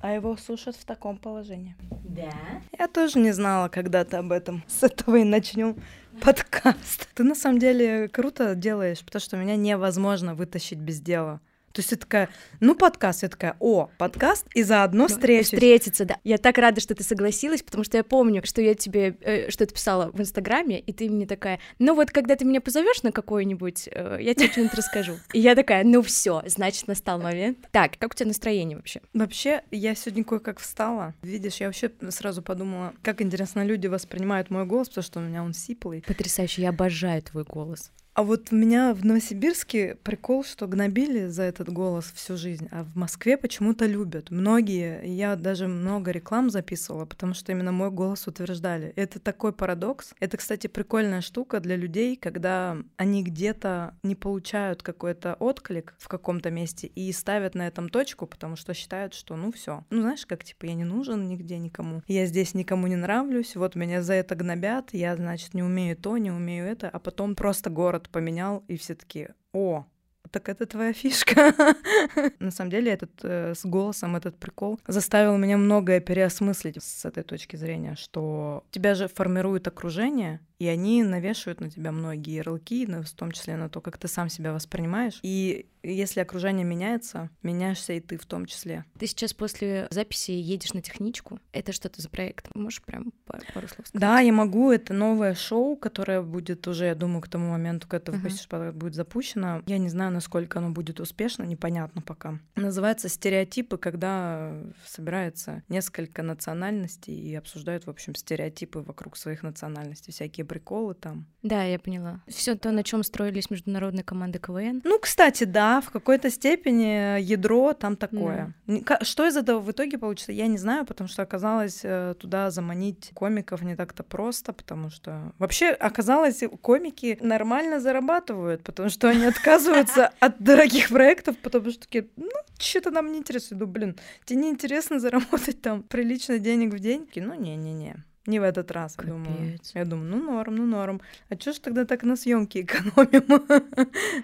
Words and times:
А 0.00 0.12
его 0.12 0.36
сушат 0.36 0.76
в 0.76 0.84
таком 0.86 1.18
положении. 1.18 1.76
Да? 2.04 2.32
Я 2.78 2.88
тоже 2.88 3.18
не 3.18 3.32
знала 3.32 3.68
когда-то 3.68 4.20
об 4.20 4.32
этом. 4.32 4.64
С 4.68 4.82
этого 4.82 5.16
и 5.16 5.24
начнем 5.24 5.76
подкаст. 6.22 7.08
Ты 7.14 7.24
на 7.24 7.34
самом 7.34 7.58
деле 7.58 8.08
круто 8.08 8.54
делаешь, 8.54 9.04
потому 9.04 9.20
что 9.20 9.36
меня 9.36 9.56
невозможно 9.56 10.34
вытащить 10.34 10.78
без 10.78 11.00
дела. 11.00 11.40
То 11.72 11.80
есть 11.80 11.90
я 11.92 11.98
такая, 11.98 12.28
ну, 12.60 12.74
подкаст, 12.74 13.22
я 13.22 13.28
такая, 13.28 13.56
о, 13.60 13.90
подкаст, 13.98 14.46
и 14.54 14.62
заодно 14.62 15.04
Ну, 15.04 15.08
встреча. 15.08 15.44
Встретиться, 15.44 16.04
да. 16.04 16.16
Я 16.24 16.38
так 16.38 16.58
рада, 16.58 16.80
что 16.80 16.94
ты 16.94 17.04
согласилась, 17.04 17.62
потому 17.62 17.84
что 17.84 17.96
я 17.96 18.04
помню, 18.04 18.42
что 18.44 18.60
я 18.60 18.74
тебе 18.74 19.16
э, 19.20 19.50
что-то 19.50 19.74
писала 19.74 20.10
в 20.12 20.20
Инстаграме, 20.20 20.80
и 20.80 20.92
ты 20.92 21.08
мне 21.08 21.26
такая, 21.26 21.60
ну 21.78 21.94
вот 21.94 22.10
когда 22.10 22.36
ты 22.36 22.44
меня 22.44 22.60
позовешь 22.60 23.02
на 23.02 23.12
какой-нибудь, 23.12 23.88
э, 23.92 24.18
я 24.20 24.34
тебе 24.34 24.48
что-нибудь 24.48 24.74
расскажу. 24.74 25.14
И 25.32 25.40
я 25.40 25.54
такая, 25.54 25.84
ну 25.84 26.02
все, 26.02 26.42
значит, 26.46 26.88
настал 26.88 27.20
момент. 27.20 27.58
Так, 27.70 27.98
как 27.98 28.12
у 28.12 28.16
тебя 28.16 28.26
настроение 28.28 28.76
вообще? 28.76 29.00
Вообще, 29.12 29.62
я 29.70 29.94
сегодня 29.94 30.24
кое-как 30.24 30.60
встала. 30.60 31.14
Видишь, 31.22 31.56
я 31.56 31.66
вообще 31.66 31.90
сразу 32.10 32.42
подумала, 32.42 32.94
как 33.02 33.22
интересно 33.22 33.64
люди 33.64 33.86
воспринимают 33.86 34.50
мой 34.50 34.64
голос, 34.64 34.88
потому 34.88 35.04
что 35.04 35.20
у 35.20 35.22
меня 35.22 35.42
он 35.42 35.52
сиплый. 35.52 36.02
Потрясающе, 36.06 36.62
я 36.62 36.70
обожаю 36.70 37.22
твой 37.22 37.44
голос. 37.44 37.90
А 38.18 38.24
вот 38.24 38.48
у 38.50 38.56
меня 38.56 38.94
в 38.94 39.04
Новосибирске 39.04 39.94
прикол, 40.02 40.42
что 40.42 40.66
гнобили 40.66 41.28
за 41.28 41.44
этот 41.44 41.68
голос 41.72 42.10
всю 42.16 42.36
жизнь, 42.36 42.66
а 42.72 42.82
в 42.82 42.96
Москве 42.96 43.36
почему-то 43.36 43.86
любят. 43.86 44.32
Многие, 44.32 45.06
я 45.06 45.36
даже 45.36 45.68
много 45.68 46.10
реклам 46.10 46.50
записывала, 46.50 47.04
потому 47.04 47.32
что 47.32 47.52
именно 47.52 47.70
мой 47.70 47.92
голос 47.92 48.26
утверждали. 48.26 48.92
Это 48.96 49.20
такой 49.20 49.52
парадокс. 49.52 50.14
Это, 50.18 50.36
кстати, 50.36 50.66
прикольная 50.66 51.20
штука 51.20 51.60
для 51.60 51.76
людей, 51.76 52.16
когда 52.16 52.78
они 52.96 53.22
где-то 53.22 53.94
не 54.02 54.16
получают 54.16 54.82
какой-то 54.82 55.34
отклик 55.34 55.94
в 55.96 56.08
каком-то 56.08 56.50
месте 56.50 56.88
и 56.88 57.12
ставят 57.12 57.54
на 57.54 57.68
этом 57.68 57.88
точку, 57.88 58.26
потому 58.26 58.56
что 58.56 58.74
считают, 58.74 59.14
что 59.14 59.36
ну 59.36 59.52
все. 59.52 59.84
Ну 59.90 60.00
знаешь, 60.00 60.26
как 60.26 60.42
типа 60.42 60.66
я 60.66 60.74
не 60.74 60.82
нужен 60.82 61.28
нигде 61.28 61.56
никому. 61.58 62.02
Я 62.08 62.26
здесь 62.26 62.52
никому 62.54 62.88
не 62.88 62.96
нравлюсь, 62.96 63.54
вот 63.54 63.76
меня 63.76 64.02
за 64.02 64.14
это 64.14 64.34
гнобят, 64.34 64.88
я, 64.92 65.14
значит, 65.14 65.54
не 65.54 65.62
умею 65.62 65.96
то, 65.96 66.18
не 66.18 66.32
умею 66.32 66.66
это, 66.66 66.88
а 66.88 66.98
потом 66.98 67.36
просто 67.36 67.70
город 67.70 68.07
поменял, 68.08 68.64
и 68.68 68.76
все 68.76 68.94
таки 68.94 69.28
о, 69.52 69.84
так 70.30 70.48
это 70.48 70.66
твоя 70.66 70.92
фишка. 70.92 71.54
На 72.38 72.50
самом 72.50 72.70
деле, 72.70 72.92
этот 72.92 73.10
э, 73.22 73.54
с 73.54 73.64
голосом, 73.64 74.16
этот 74.16 74.36
прикол 74.36 74.78
заставил 74.86 75.36
меня 75.36 75.56
многое 75.56 76.00
переосмыслить 76.00 76.82
с 76.82 77.04
этой 77.04 77.22
точки 77.22 77.56
зрения, 77.56 77.96
что 77.96 78.64
тебя 78.70 78.94
же 78.94 79.08
формирует 79.08 79.66
окружение, 79.66 80.40
и 80.58 80.66
они 80.66 81.02
навешивают 81.02 81.60
на 81.60 81.70
тебя 81.70 81.92
многие 81.92 82.36
ярлыки, 82.36 82.86
в 82.86 83.10
том 83.14 83.32
числе 83.32 83.56
на 83.56 83.68
то, 83.68 83.80
как 83.80 83.98
ты 83.98 84.08
сам 84.08 84.28
себя 84.28 84.52
воспринимаешь. 84.52 85.20
И 85.22 85.66
если 85.82 86.20
окружение 86.20 86.64
меняется, 86.64 87.30
меняешься 87.42 87.92
и 87.92 88.00
ты 88.00 88.18
в 88.18 88.26
том 88.26 88.46
числе. 88.46 88.84
Ты 88.98 89.06
сейчас 89.06 89.32
после 89.32 89.86
записи 89.90 90.32
едешь 90.32 90.72
на 90.72 90.82
техничку. 90.82 91.38
Это 91.52 91.72
что-то 91.72 92.02
за 92.02 92.08
проект? 92.08 92.54
Можешь 92.54 92.82
прям 92.82 93.12
пару, 93.24 93.68
слов 93.68 93.86
сказать? 93.86 93.92
Да, 93.92 94.20
я 94.20 94.32
могу. 94.32 94.70
Это 94.72 94.92
новое 94.92 95.34
шоу, 95.34 95.76
которое 95.76 96.22
будет 96.22 96.66
уже, 96.66 96.86
я 96.86 96.94
думаю, 96.94 97.20
к 97.22 97.28
тому 97.28 97.50
моменту, 97.50 97.86
когда 97.88 98.12
Мгм. 98.12 98.26
uh 98.26 98.72
будет 98.72 98.94
запущено. 98.94 99.62
Я 99.66 99.78
не 99.78 99.88
знаю, 99.88 100.12
насколько 100.12 100.58
оно 100.58 100.70
будет 100.70 101.00
успешно, 101.00 101.44
непонятно 101.44 102.02
пока. 102.02 102.38
Называется 102.56 103.08
«Стереотипы», 103.08 103.78
когда 103.78 104.52
собирается 104.84 105.62
несколько 105.68 106.22
национальностей 106.22 107.14
и 107.14 107.34
обсуждают, 107.34 107.86
в 107.86 107.90
общем, 107.90 108.14
стереотипы 108.14 108.80
вокруг 108.80 109.16
своих 109.16 109.42
национальностей, 109.42 110.12
всякие 110.12 110.44
приколы 110.48 110.94
там. 110.94 111.26
Да, 111.44 111.62
я 111.62 111.78
поняла. 111.78 112.20
Все 112.26 112.56
то, 112.56 112.72
на 112.72 112.82
чем 112.82 113.04
строились 113.04 113.48
международные 113.48 114.02
команды 114.02 114.40
КВН. 114.40 114.80
Ну, 114.84 114.98
кстати, 114.98 115.44
да, 115.44 115.80
в 115.80 115.90
какой-то 115.90 116.30
степени 116.30 117.20
ядро 117.20 117.74
там 117.74 117.94
такое. 117.96 118.54
Ка- 118.84 119.04
Что 119.04 119.24
из 119.26 119.36
этого 119.36 119.60
в 119.60 119.70
итоге 119.70 119.98
получится, 119.98 120.32
я 120.32 120.48
не 120.48 120.58
знаю, 120.58 120.84
потому 120.84 121.06
что 121.06 121.22
оказалось 121.22 121.80
э, 121.84 122.16
туда 122.18 122.50
заманить 122.50 123.12
комиков 123.14 123.62
не 123.62 123.76
так-то 123.76 124.02
просто, 124.02 124.52
потому 124.52 124.90
что 124.90 125.32
вообще 125.38 125.68
оказалось 125.68 126.42
комики 126.60 127.16
нормально 127.20 127.78
зарабатывают, 127.78 128.64
потому 128.64 128.88
что 128.88 129.08
они 129.08 129.24
отказываются 129.24 130.08
от 130.20 130.42
дорогих 130.42 130.88
проектов, 130.88 131.36
потому 131.38 131.70
что 131.70 131.80
такие, 131.82 132.08
ну, 132.16 132.28
что-то 132.58 132.90
нам 132.90 133.12
не 133.12 133.18
интересует. 133.18 133.58
Думаю, 133.60 133.72
блин, 133.72 133.96
тебе 134.24 134.40
не 134.40 134.48
интересно 134.50 134.98
заработать 134.98 135.62
там 135.62 135.84
прилично 135.84 136.40
денег 136.40 136.74
в 136.74 136.80
день? 136.80 137.08
Ну, 137.14 137.34
не-не-не. 137.34 138.04
Не 138.28 138.40
в 138.40 138.42
этот 138.42 138.70
раз, 138.70 138.96
я 138.98 139.04
думаю. 139.08 139.58
Я 139.74 139.84
думаю, 139.86 140.10
ну 140.10 140.32
норм, 140.32 140.56
ну 140.56 140.66
норм. 140.66 141.00
А 141.30 141.36
чё 141.36 141.52
ж 141.52 141.58
тогда 141.60 141.84
так 141.84 142.02
на 142.02 142.14
съемки 142.14 142.58
экономим? 142.58 143.42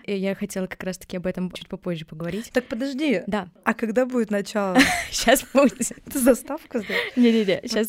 И 0.04 0.15
я 0.15 0.34
хотела 0.34 0.66
как 0.66 0.82
раз-таки 0.84 1.16
об 1.16 1.26
этом 1.26 1.50
чуть 1.50 1.69
попозже 1.69 2.04
поговорить. 2.04 2.50
Так 2.53 2.66
подожди, 2.66 3.22
Да, 3.26 3.48
а 3.64 3.72
когда 3.72 4.04
будет 4.04 4.31
начало? 4.31 4.76
сейчас 5.10 5.43
будет. 5.54 5.93
Ты 6.12 6.19
заставку 6.19 6.81
сделаешь? 6.81 7.16
Не-не-не, 7.16 7.62
сейчас. 7.64 7.88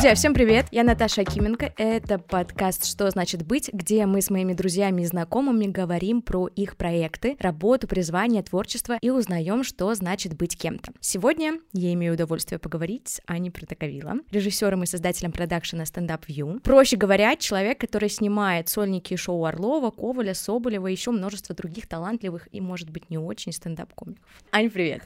Друзья, 0.00 0.14
всем 0.14 0.32
привет! 0.32 0.64
Я 0.70 0.82
Наташа 0.82 1.20
Акименко. 1.20 1.74
Это 1.76 2.18
подкаст 2.18 2.86
«Что 2.86 3.10
значит 3.10 3.44
быть?», 3.46 3.68
где 3.70 4.06
мы 4.06 4.22
с 4.22 4.30
моими 4.30 4.54
друзьями 4.54 5.02
и 5.02 5.04
знакомыми 5.04 5.66
говорим 5.66 6.22
про 6.22 6.46
их 6.46 6.78
проекты, 6.78 7.36
работу, 7.38 7.86
призвание, 7.86 8.42
творчество 8.42 8.96
и 9.02 9.10
узнаем, 9.10 9.62
что 9.62 9.92
значит 9.92 10.38
быть 10.38 10.56
кем-то. 10.56 10.94
Сегодня 11.00 11.60
я 11.74 11.92
имею 11.92 12.14
удовольствие 12.14 12.58
поговорить 12.58 13.08
с 13.08 13.20
Аней 13.26 13.50
Протоковила, 13.50 14.14
режиссером 14.30 14.84
и 14.84 14.86
создателем 14.86 15.32
продакшена 15.32 15.82
Stand 15.82 16.08
Up 16.08 16.22
View. 16.26 16.60
Проще 16.60 16.96
говоря, 16.96 17.36
человек, 17.36 17.78
который 17.78 18.08
снимает 18.08 18.70
сольники 18.70 19.14
шоу 19.16 19.44
Орлова, 19.44 19.90
Коваля, 19.90 20.32
Соболева 20.32 20.86
и 20.86 20.92
еще 20.92 21.10
множество 21.10 21.54
других 21.54 21.86
талантливых 21.86 22.48
и, 22.52 22.62
может 22.62 22.88
быть, 22.88 23.10
не 23.10 23.18
очень 23.18 23.52
стендап-комиков. 23.52 24.24
Ань, 24.50 24.70
привет! 24.70 25.02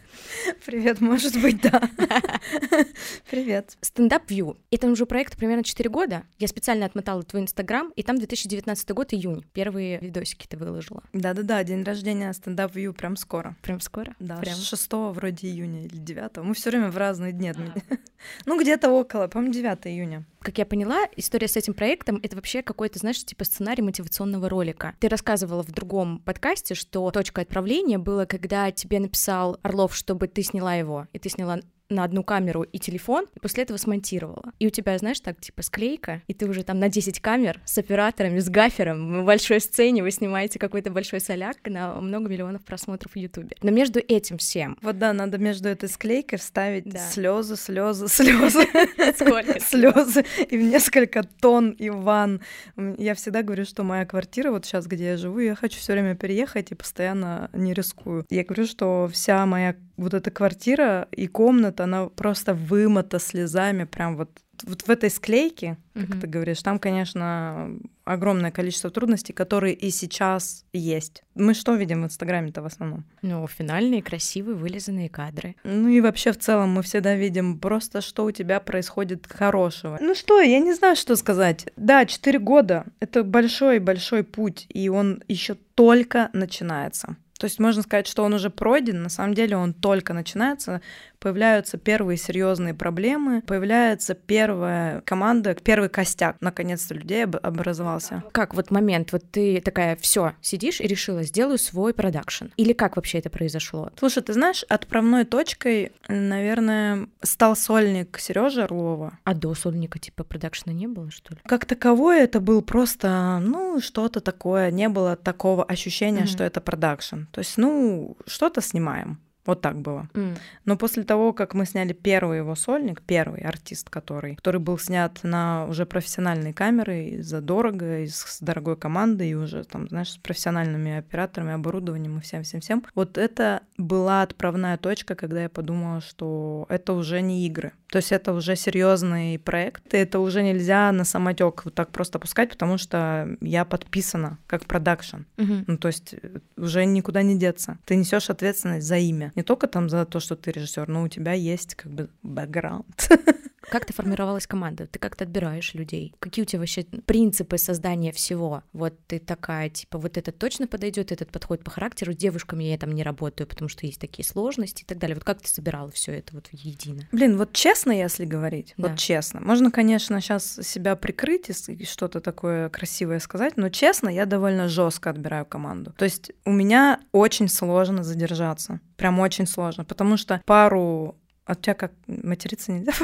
Привет, 0.64 1.00
может 1.00 1.36
быть, 1.42 1.60
да. 1.62 1.82
Привет. 3.28 3.76
Стендап 3.80 4.30
View. 4.30 4.56
Это 4.70 4.83
уже 4.92 5.06
проект 5.06 5.36
примерно 5.36 5.64
4 5.64 5.90
года. 5.90 6.24
Я 6.38 6.48
специально 6.48 6.86
отмотала 6.86 7.22
твой 7.22 7.42
инстаграм, 7.42 7.90
и 7.96 8.02
там 8.02 8.16
2019 8.18 8.90
год, 8.90 9.12
июнь. 9.12 9.44
Первые 9.52 9.98
видосики 10.00 10.46
ты 10.46 10.56
выложила. 10.56 11.02
Да-да-да, 11.12 11.62
день 11.64 11.82
рождения 11.82 12.32
стендап 12.32 12.74
View 12.74 12.92
прям 12.92 13.16
скоро. 13.16 13.56
Прям 13.62 13.80
скоро? 13.80 14.14
Да, 14.18 14.36
Прям. 14.36 14.56
6 14.56 14.92
вроде 14.92 15.48
июня 15.48 15.84
или 15.84 15.96
9. 15.96 16.38
Мы 16.38 16.54
все 16.54 16.70
время 16.70 16.90
в 16.90 16.96
разные 16.96 17.32
дни 17.32 17.48
отметим. 17.48 17.82
Ну, 18.46 18.58
где-то 18.58 18.90
около, 18.90 19.28
по-моему, 19.28 19.52
9 19.52 19.86
июня. 19.86 20.24
Как 20.40 20.56
я 20.56 20.64
поняла, 20.64 21.06
история 21.16 21.46
с 21.46 21.56
этим 21.56 21.74
проектом— 21.74 22.20
это 22.22 22.36
вообще 22.36 22.62
какой-то, 22.62 22.98
знаешь, 22.98 23.22
типа 23.22 23.44
сценарий 23.44 23.82
мотивационного 23.82 24.48
ролика. 24.48 24.94
Ты 24.98 25.08
рассказывала 25.08 25.62
в 25.62 25.70
другом 25.72 26.20
подкасте, 26.20 26.74
что 26.74 27.10
точка 27.10 27.42
отправления 27.42 27.98
было, 27.98 28.24
когда 28.24 28.70
тебе 28.70 28.98
написал 28.98 29.58
Орлов, 29.62 29.94
чтобы 29.94 30.26
ты 30.28 30.42
сняла 30.42 30.74
его, 30.74 31.06
и 31.12 31.18
ты 31.18 31.28
сняла 31.28 31.60
на 31.90 32.04
одну 32.04 32.24
камеру 32.24 32.62
и 32.62 32.78
телефон, 32.78 33.26
и 33.34 33.38
после 33.40 33.62
этого 33.64 33.76
смонтировала. 33.76 34.52
И 34.58 34.66
у 34.66 34.70
тебя, 34.70 34.96
знаешь, 34.98 35.20
так, 35.20 35.40
типа, 35.40 35.62
склейка, 35.62 36.22
и 36.26 36.34
ты 36.34 36.46
уже 36.46 36.62
там 36.62 36.78
на 36.78 36.88
10 36.88 37.20
камер 37.20 37.60
с 37.64 37.76
операторами, 37.78 38.38
с 38.38 38.48
гафером, 38.48 39.22
в 39.22 39.24
большой 39.26 39.60
сцене 39.60 40.02
вы 40.02 40.10
снимаете 40.10 40.58
какой-то 40.58 40.90
большой 40.90 41.20
соляк 41.20 41.56
на 41.66 41.94
много 42.00 42.28
миллионов 42.30 42.64
просмотров 42.64 43.12
в 43.12 43.16
Ютубе. 43.16 43.56
Но 43.62 43.70
между 43.70 44.00
этим 44.00 44.38
всем... 44.38 44.78
Вот 44.82 44.98
да, 44.98 45.12
надо 45.12 45.38
между 45.38 45.68
этой 45.68 45.88
склейкой 45.88 46.38
вставить 46.38 46.84
Да. 46.88 46.98
слезы, 46.98 47.56
слезы, 47.56 48.08
слезы. 48.08 48.64
Сколько 49.16 49.60
слезы 49.60 50.24
и 50.50 50.56
в 50.56 50.62
несколько 50.62 51.22
тонн 51.40 51.70
и 51.70 51.90
ванн. 51.90 52.40
М, 52.76 52.94
Я 52.98 53.14
всегда 53.14 53.42
говорю, 53.42 53.64
что 53.64 53.82
моя 53.82 54.06
квартира, 54.06 54.50
вот 54.50 54.64
сейчас, 54.64 54.86
где 54.86 55.04
я 55.10 55.16
живу, 55.16 55.38
я 55.40 55.54
хочу 55.54 55.78
все 55.78 55.92
время 55.92 56.14
переехать 56.14 56.72
и 56.72 56.74
постоянно 56.74 57.50
не 57.52 57.74
рискую. 57.74 58.24
Я 58.30 58.44
говорю, 58.44 58.66
что 58.66 59.08
вся 59.12 59.44
моя 59.46 59.76
вот 59.96 60.14
эта 60.14 60.30
квартира 60.30 61.08
и 61.12 61.26
комната, 61.26 61.84
она 61.84 62.06
просто 62.06 62.54
вымыта 62.54 63.18
слезами, 63.18 63.84
прям 63.84 64.16
вот 64.16 64.30
вот 64.62 64.82
в 64.82 64.88
этой 64.88 65.10
склейке, 65.10 65.76
как 65.94 66.08
Мгм. 66.10 66.20
ты 66.20 66.26
говоришь, 66.28 66.62
там, 66.62 66.78
конечно, 66.78 67.76
огромное 68.04 68.52
количество 68.52 68.88
трудностей, 68.88 69.32
которые 69.32 69.74
и 69.74 69.90
сейчас 69.90 70.64
есть. 70.72 71.24
Мы 71.34 71.54
что 71.54 71.74
видим 71.74 72.02
в 72.02 72.04
Инстаграме-то 72.06 72.62
в 72.62 72.66
основном? 72.66 73.04
Ну, 73.22 73.46
финальные, 73.48 74.00
красивые, 74.00 74.54
вылизанные 74.56 75.08
кадры. 75.08 75.56
Ну 75.64 75.88
и 75.88 76.00
вообще 76.00 76.32
в 76.32 76.38
целом 76.38 76.70
мы 76.70 76.82
всегда 76.82 77.16
видим 77.16 77.58
просто, 77.58 78.00
что 78.00 78.24
у 78.24 78.30
тебя 78.30 78.60
происходит 78.60 79.26
хорошего. 79.26 79.98
Ну 80.00 80.14
что, 80.14 80.40
я 80.40 80.60
не 80.60 80.72
знаю, 80.72 80.94
что 80.96 81.16
сказать. 81.16 81.66
Да, 81.76 82.06
4 82.06 82.38
года— 82.38 82.84
это 83.00 83.24
большой-большой 83.24 84.22
путь, 84.22 84.66
и 84.68 84.88
он 84.88 85.22
еще 85.28 85.56
только 85.74 86.30
начинается. 86.32 87.16
То 87.38 87.46
есть 87.46 87.58
можно 87.58 87.82
сказать, 87.82 88.06
что 88.06 88.22
он 88.22 88.34
уже 88.34 88.48
пройден, 88.48 89.02
на 89.02 89.08
самом 89.08 89.34
деле 89.34 89.56
он 89.56 89.74
только 89.74 90.12
начинается. 90.12 90.80
Появляются 91.18 91.78
первые 91.78 92.16
серьезные 92.16 92.74
проблемы, 92.74 93.42
появляется 93.42 94.14
первая 94.14 95.00
команда, 95.02 95.54
первый 95.54 95.88
костяк, 95.88 96.36
наконец-то 96.40 96.94
людей 96.94 97.24
об- 97.24 97.36
образовался. 97.42 98.22
Как 98.32 98.54
вот 98.54 98.70
момент, 98.70 99.10
вот 99.12 99.24
ты 99.30 99.60
такая, 99.60 99.96
все, 99.96 100.34
сидишь 100.40 100.80
и 100.80 100.86
решила, 100.86 101.22
сделаю 101.22 101.58
свой 101.58 101.94
продакшн. 101.94 102.46
Или 102.56 102.72
как 102.72 102.96
вообще 102.96 103.18
это 103.18 103.30
произошло? 103.30 103.90
Слушай, 103.98 104.22
ты 104.22 104.32
знаешь, 104.34 104.64
отправной 104.68 105.24
точкой, 105.24 105.92
наверное, 106.08 107.08
стал 107.22 107.56
сольник 107.56 108.18
Сережи 108.18 108.62
Орлова. 108.62 109.18
А 109.24 109.34
до 109.34 109.54
сольника 109.54 109.98
типа 109.98 110.24
продакшна 110.24 110.70
не 110.70 110.86
было, 110.86 111.10
что 111.10 111.34
ли? 111.34 111.40
Как 111.46 111.64
таковое 111.64 112.24
это 112.24 112.40
был 112.40 112.60
просто, 112.62 113.40
ну, 113.42 113.64
ну, 113.74 113.80
что-то 113.80 114.20
такое, 114.20 114.70
не 114.70 114.88
было 114.88 115.16
такого 115.16 115.64
ощущения, 115.64 116.22
mm-hmm. 116.22 116.26
что 116.26 116.44
это 116.44 116.60
продакшн. 116.60 117.23
То 117.32 117.40
есть, 117.40 117.56
ну, 117.56 118.16
что-то 118.26 118.60
снимаем. 118.60 119.20
Вот 119.46 119.60
так 119.60 119.78
было. 119.78 120.08
Mm. 120.14 120.38
Но 120.64 120.76
после 120.76 121.04
того, 121.04 121.32
как 121.32 121.54
мы 121.54 121.66
сняли 121.66 121.92
первый 121.92 122.38
его 122.38 122.54
сольник, 122.54 123.02
первый 123.02 123.42
артист, 123.42 123.90
который, 123.90 124.36
который 124.36 124.60
был 124.60 124.78
снят 124.78 125.18
на 125.22 125.66
уже 125.66 125.84
профессиональные 125.84 126.54
камеры, 126.54 127.22
задорого, 127.22 128.00
и 128.00 128.06
с 128.06 128.38
дорогой 128.40 128.76
командой, 128.76 129.30
и 129.30 129.34
уже 129.34 129.64
там, 129.64 129.88
знаешь, 129.88 130.12
с 130.12 130.16
профессиональными 130.16 130.96
операторами, 130.96 131.52
оборудованием 131.52 132.18
и 132.18 132.20
всем-всем-всем. 132.22 132.84
Вот 132.94 133.18
это 133.18 133.60
была 133.76 134.22
отправная 134.22 134.78
точка, 134.78 135.14
когда 135.14 135.42
я 135.42 135.48
подумала, 135.50 136.00
что 136.00 136.64
это 136.70 136.94
уже 136.94 137.20
не 137.20 137.46
игры. 137.46 137.72
То 137.94 137.98
есть 137.98 138.10
это 138.10 138.32
уже 138.32 138.56
серьезный 138.56 139.38
проект, 139.38 139.94
и 139.94 139.98
это 139.98 140.18
уже 140.18 140.42
нельзя 140.42 140.90
на 140.90 141.04
самотек 141.04 141.64
вот 141.64 141.74
так 141.76 141.90
просто 141.90 142.18
пускать, 142.18 142.50
потому 142.50 142.76
что 142.76 143.36
я 143.40 143.64
подписана 143.64 144.38
как 144.48 144.64
продакшн. 144.64 145.18
Mm-hmm. 145.36 145.64
Ну, 145.68 145.78
то 145.78 145.86
есть 145.86 146.16
э, 146.20 146.40
уже 146.56 146.86
никуда 146.86 147.22
не 147.22 147.38
деться. 147.38 147.78
Ты 147.84 147.94
несешь 147.94 148.30
ответственность 148.30 148.84
за 148.84 148.96
имя 148.96 149.30
не 149.36 149.44
только 149.44 149.68
там 149.68 149.88
за 149.88 150.06
то, 150.06 150.18
что 150.18 150.34
ты 150.34 150.50
режиссер, 150.50 150.88
но 150.88 151.04
у 151.04 151.08
тебя 151.08 151.34
есть 151.34 151.76
как 151.76 151.92
бы 151.92 152.08
бэкграунд. 152.24 153.10
Как 153.70 153.84
ты 153.84 153.92
формировалась 153.92 154.46
команда? 154.46 154.86
Ты 154.86 154.98
как-то 154.98 155.24
отбираешь 155.24 155.74
людей? 155.74 156.14
Какие 156.18 156.44
у 156.44 156.46
тебя 156.46 156.60
вообще 156.60 156.84
принципы 156.84 157.58
создания 157.58 158.12
всего? 158.12 158.62
Вот 158.72 158.94
ты 159.06 159.18
такая, 159.18 159.70
типа, 159.70 159.98
вот 159.98 160.16
этот 160.16 160.38
точно 160.38 160.66
подойдет, 160.66 161.12
этот 161.12 161.30
подходит 161.30 161.64
по 161.64 161.70
характеру, 161.70 162.12
с 162.12 162.16
девушками 162.16 162.64
я 162.64 162.78
там 162.78 162.92
не 162.92 163.02
работаю, 163.02 163.46
потому 163.46 163.68
что 163.68 163.86
есть 163.86 164.00
такие 164.00 164.24
сложности 164.24 164.82
и 164.82 164.86
так 164.86 164.98
далее. 164.98 165.14
Вот 165.14 165.24
как 165.24 165.40
ты 165.40 165.48
собирала 165.48 165.90
все 165.90 166.12
это 166.12 166.34
вот 166.34 166.48
едино? 166.52 167.08
Блин, 167.12 167.36
вот 167.36 167.52
честно, 167.52 167.92
если 167.92 168.24
говорить, 168.24 168.74
да. 168.76 168.88
вот 168.88 168.98
честно. 168.98 169.40
Можно, 169.40 169.70
конечно, 169.70 170.20
сейчас 170.20 170.60
себя 170.62 170.96
прикрыть 170.96 171.50
и 171.68 171.84
что-то 171.84 172.20
такое 172.20 172.68
красивое 172.68 173.18
сказать, 173.18 173.56
но 173.56 173.68
честно, 173.68 174.08
я 174.08 174.26
довольно 174.26 174.68
жестко 174.68 175.10
отбираю 175.10 175.44
команду. 175.46 175.92
То 175.96 176.04
есть 176.04 176.32
у 176.44 176.52
меня 176.52 177.00
очень 177.12 177.48
сложно 177.48 178.02
задержаться. 178.02 178.80
Прям 178.96 179.18
очень 179.20 179.46
сложно, 179.46 179.84
потому 179.84 180.16
что 180.16 180.40
пару 180.46 181.16
а 181.46 181.52
у 181.52 181.54
тебя 181.54 181.74
как 181.74 181.92
материться 182.06 182.72
нельзя? 182.72 182.92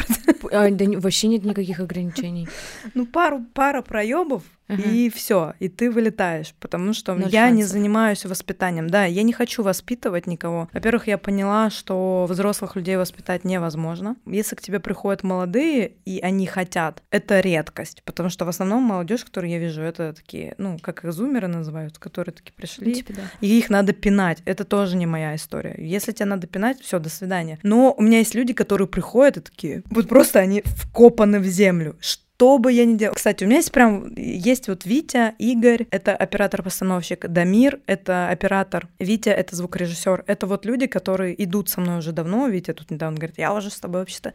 А, 0.52 0.68
да 0.70 0.84
вообще 0.98 1.28
нет 1.28 1.44
никаких 1.44 1.78
ограничений. 1.78 2.48
Ну, 2.94 3.06
пару, 3.06 3.44
пара 3.54 3.82
проебов, 3.82 4.42
и 4.76 5.10
все, 5.10 5.54
и 5.58 5.68
ты 5.68 5.90
вылетаешь, 5.90 6.54
потому 6.60 6.92
что 6.92 7.14
Ноль 7.14 7.30
я 7.30 7.46
шансов. 7.46 7.56
не 7.56 7.64
занимаюсь 7.64 8.24
воспитанием. 8.24 8.88
Да, 8.88 9.04
я 9.04 9.22
не 9.22 9.32
хочу 9.32 9.62
воспитывать 9.62 10.26
никого. 10.26 10.68
Во-первых, 10.72 11.06
я 11.06 11.18
поняла, 11.18 11.70
что 11.70 12.26
взрослых 12.28 12.76
людей 12.76 12.96
воспитать 12.96 13.44
невозможно. 13.44 14.16
Если 14.26 14.56
к 14.56 14.60
тебе 14.60 14.80
приходят 14.80 15.22
молодые, 15.22 15.92
и 16.04 16.20
они 16.20 16.46
хотят, 16.46 17.02
это 17.10 17.40
редкость, 17.40 18.02
потому 18.04 18.28
что 18.28 18.44
в 18.44 18.48
основном 18.48 18.82
молодежь, 18.82 19.24
которую 19.24 19.50
я 19.50 19.58
вижу, 19.58 19.82
это 19.82 20.12
такие, 20.12 20.54
ну, 20.58 20.78
как 20.78 21.04
их 21.04 21.12
зумеры 21.12 21.48
называют, 21.48 21.98
которые 21.98 22.34
такие 22.34 22.52
пришли, 22.52 22.94
типа, 22.94 23.12
да. 23.14 23.22
и 23.40 23.58
их 23.58 23.70
надо 23.70 23.92
пинать. 23.92 24.38
Это 24.44 24.64
тоже 24.64 24.96
не 24.96 25.06
моя 25.06 25.34
история. 25.34 25.74
Если 25.78 26.12
тебе 26.12 26.26
надо 26.26 26.46
пинать, 26.46 26.80
все, 26.80 26.98
до 26.98 27.08
свидания. 27.08 27.58
Но 27.62 27.94
у 27.96 28.02
меня 28.02 28.18
есть 28.18 28.34
люди, 28.34 28.52
которые 28.52 28.88
приходят 28.88 29.36
и 29.36 29.40
такие, 29.40 29.82
вот 29.86 30.08
просто 30.08 30.38
они 30.38 30.62
вкопаны 30.64 31.40
в 31.40 31.46
землю. 31.46 31.96
Что 32.00 32.29
что 32.40 32.56
бы 32.56 32.72
я 32.72 32.86
ни 32.86 32.96
делала. 32.96 33.14
Кстати, 33.14 33.44
у 33.44 33.46
меня 33.46 33.58
есть 33.58 33.70
прям, 33.70 34.14
есть 34.16 34.68
вот 34.68 34.86
Витя, 34.86 35.34
Игорь, 35.36 35.86
это 35.90 36.16
оператор-постановщик, 36.16 37.28
Дамир, 37.28 37.80
это 37.84 38.30
оператор, 38.30 38.88
Витя, 38.98 39.28
это 39.28 39.54
звукорежиссер. 39.54 40.24
Это 40.26 40.46
вот 40.46 40.64
люди, 40.64 40.86
которые 40.86 41.34
идут 41.44 41.68
со 41.68 41.82
мной 41.82 41.98
уже 41.98 42.12
давно. 42.12 42.48
Витя 42.48 42.72
тут 42.72 42.90
недавно 42.90 43.18
говорит, 43.18 43.36
я 43.36 43.52
уже 43.52 43.68
с 43.68 43.78
тобой 43.78 44.00
вообще-то 44.00 44.32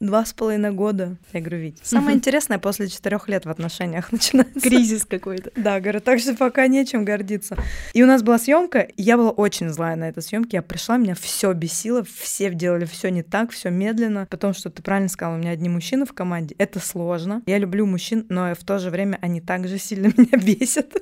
Два 0.00 0.24
с 0.24 0.32
половиной 0.32 0.70
года. 0.70 1.16
Я 1.32 1.40
говорю, 1.40 1.58
Вить, 1.58 1.80
самое 1.82 2.16
интересное 2.16 2.60
после 2.60 2.86
четырех 2.86 3.28
лет 3.28 3.46
в 3.46 3.50
отношениях 3.50 4.12
начинается. 4.12 4.60
Кризис 4.60 5.04
какой-то. 5.04 5.50
Да, 5.56 5.80
говорю, 5.80 6.00
так 6.00 6.20
что 6.20 6.34
пока 6.34 6.68
нечем 6.68 7.04
гордиться. 7.04 7.56
И 7.94 8.02
у 8.04 8.06
нас 8.06 8.22
была 8.22 8.38
съемка, 8.38 8.86
я 8.96 9.16
была 9.16 9.30
очень 9.30 9.68
злая 9.70 9.96
на 9.96 10.08
этой 10.08 10.22
съемке. 10.22 10.58
Я 10.58 10.62
пришла, 10.62 10.98
меня 10.98 11.16
все 11.16 11.52
бесило, 11.52 12.04
все 12.04 12.54
делали 12.54 12.84
все 12.84 13.10
не 13.10 13.24
так, 13.24 13.50
все 13.50 13.70
медленно. 13.70 14.26
Потому 14.30 14.54
что 14.54 14.70
ты 14.70 14.82
правильно 14.82 15.08
сказала, 15.08 15.34
у 15.34 15.38
меня 15.38 15.50
одни 15.50 15.68
мужчины 15.68 16.06
в 16.06 16.12
команде. 16.12 16.54
Это 16.58 16.78
сложно. 16.78 17.42
Я 17.46 17.58
люблю 17.58 17.84
мужчин, 17.84 18.24
но 18.28 18.54
в 18.54 18.64
то 18.64 18.78
же 18.78 18.90
время 18.90 19.18
они 19.20 19.40
также 19.40 19.78
сильно 19.78 20.06
меня 20.16 20.38
бесят. 20.38 20.92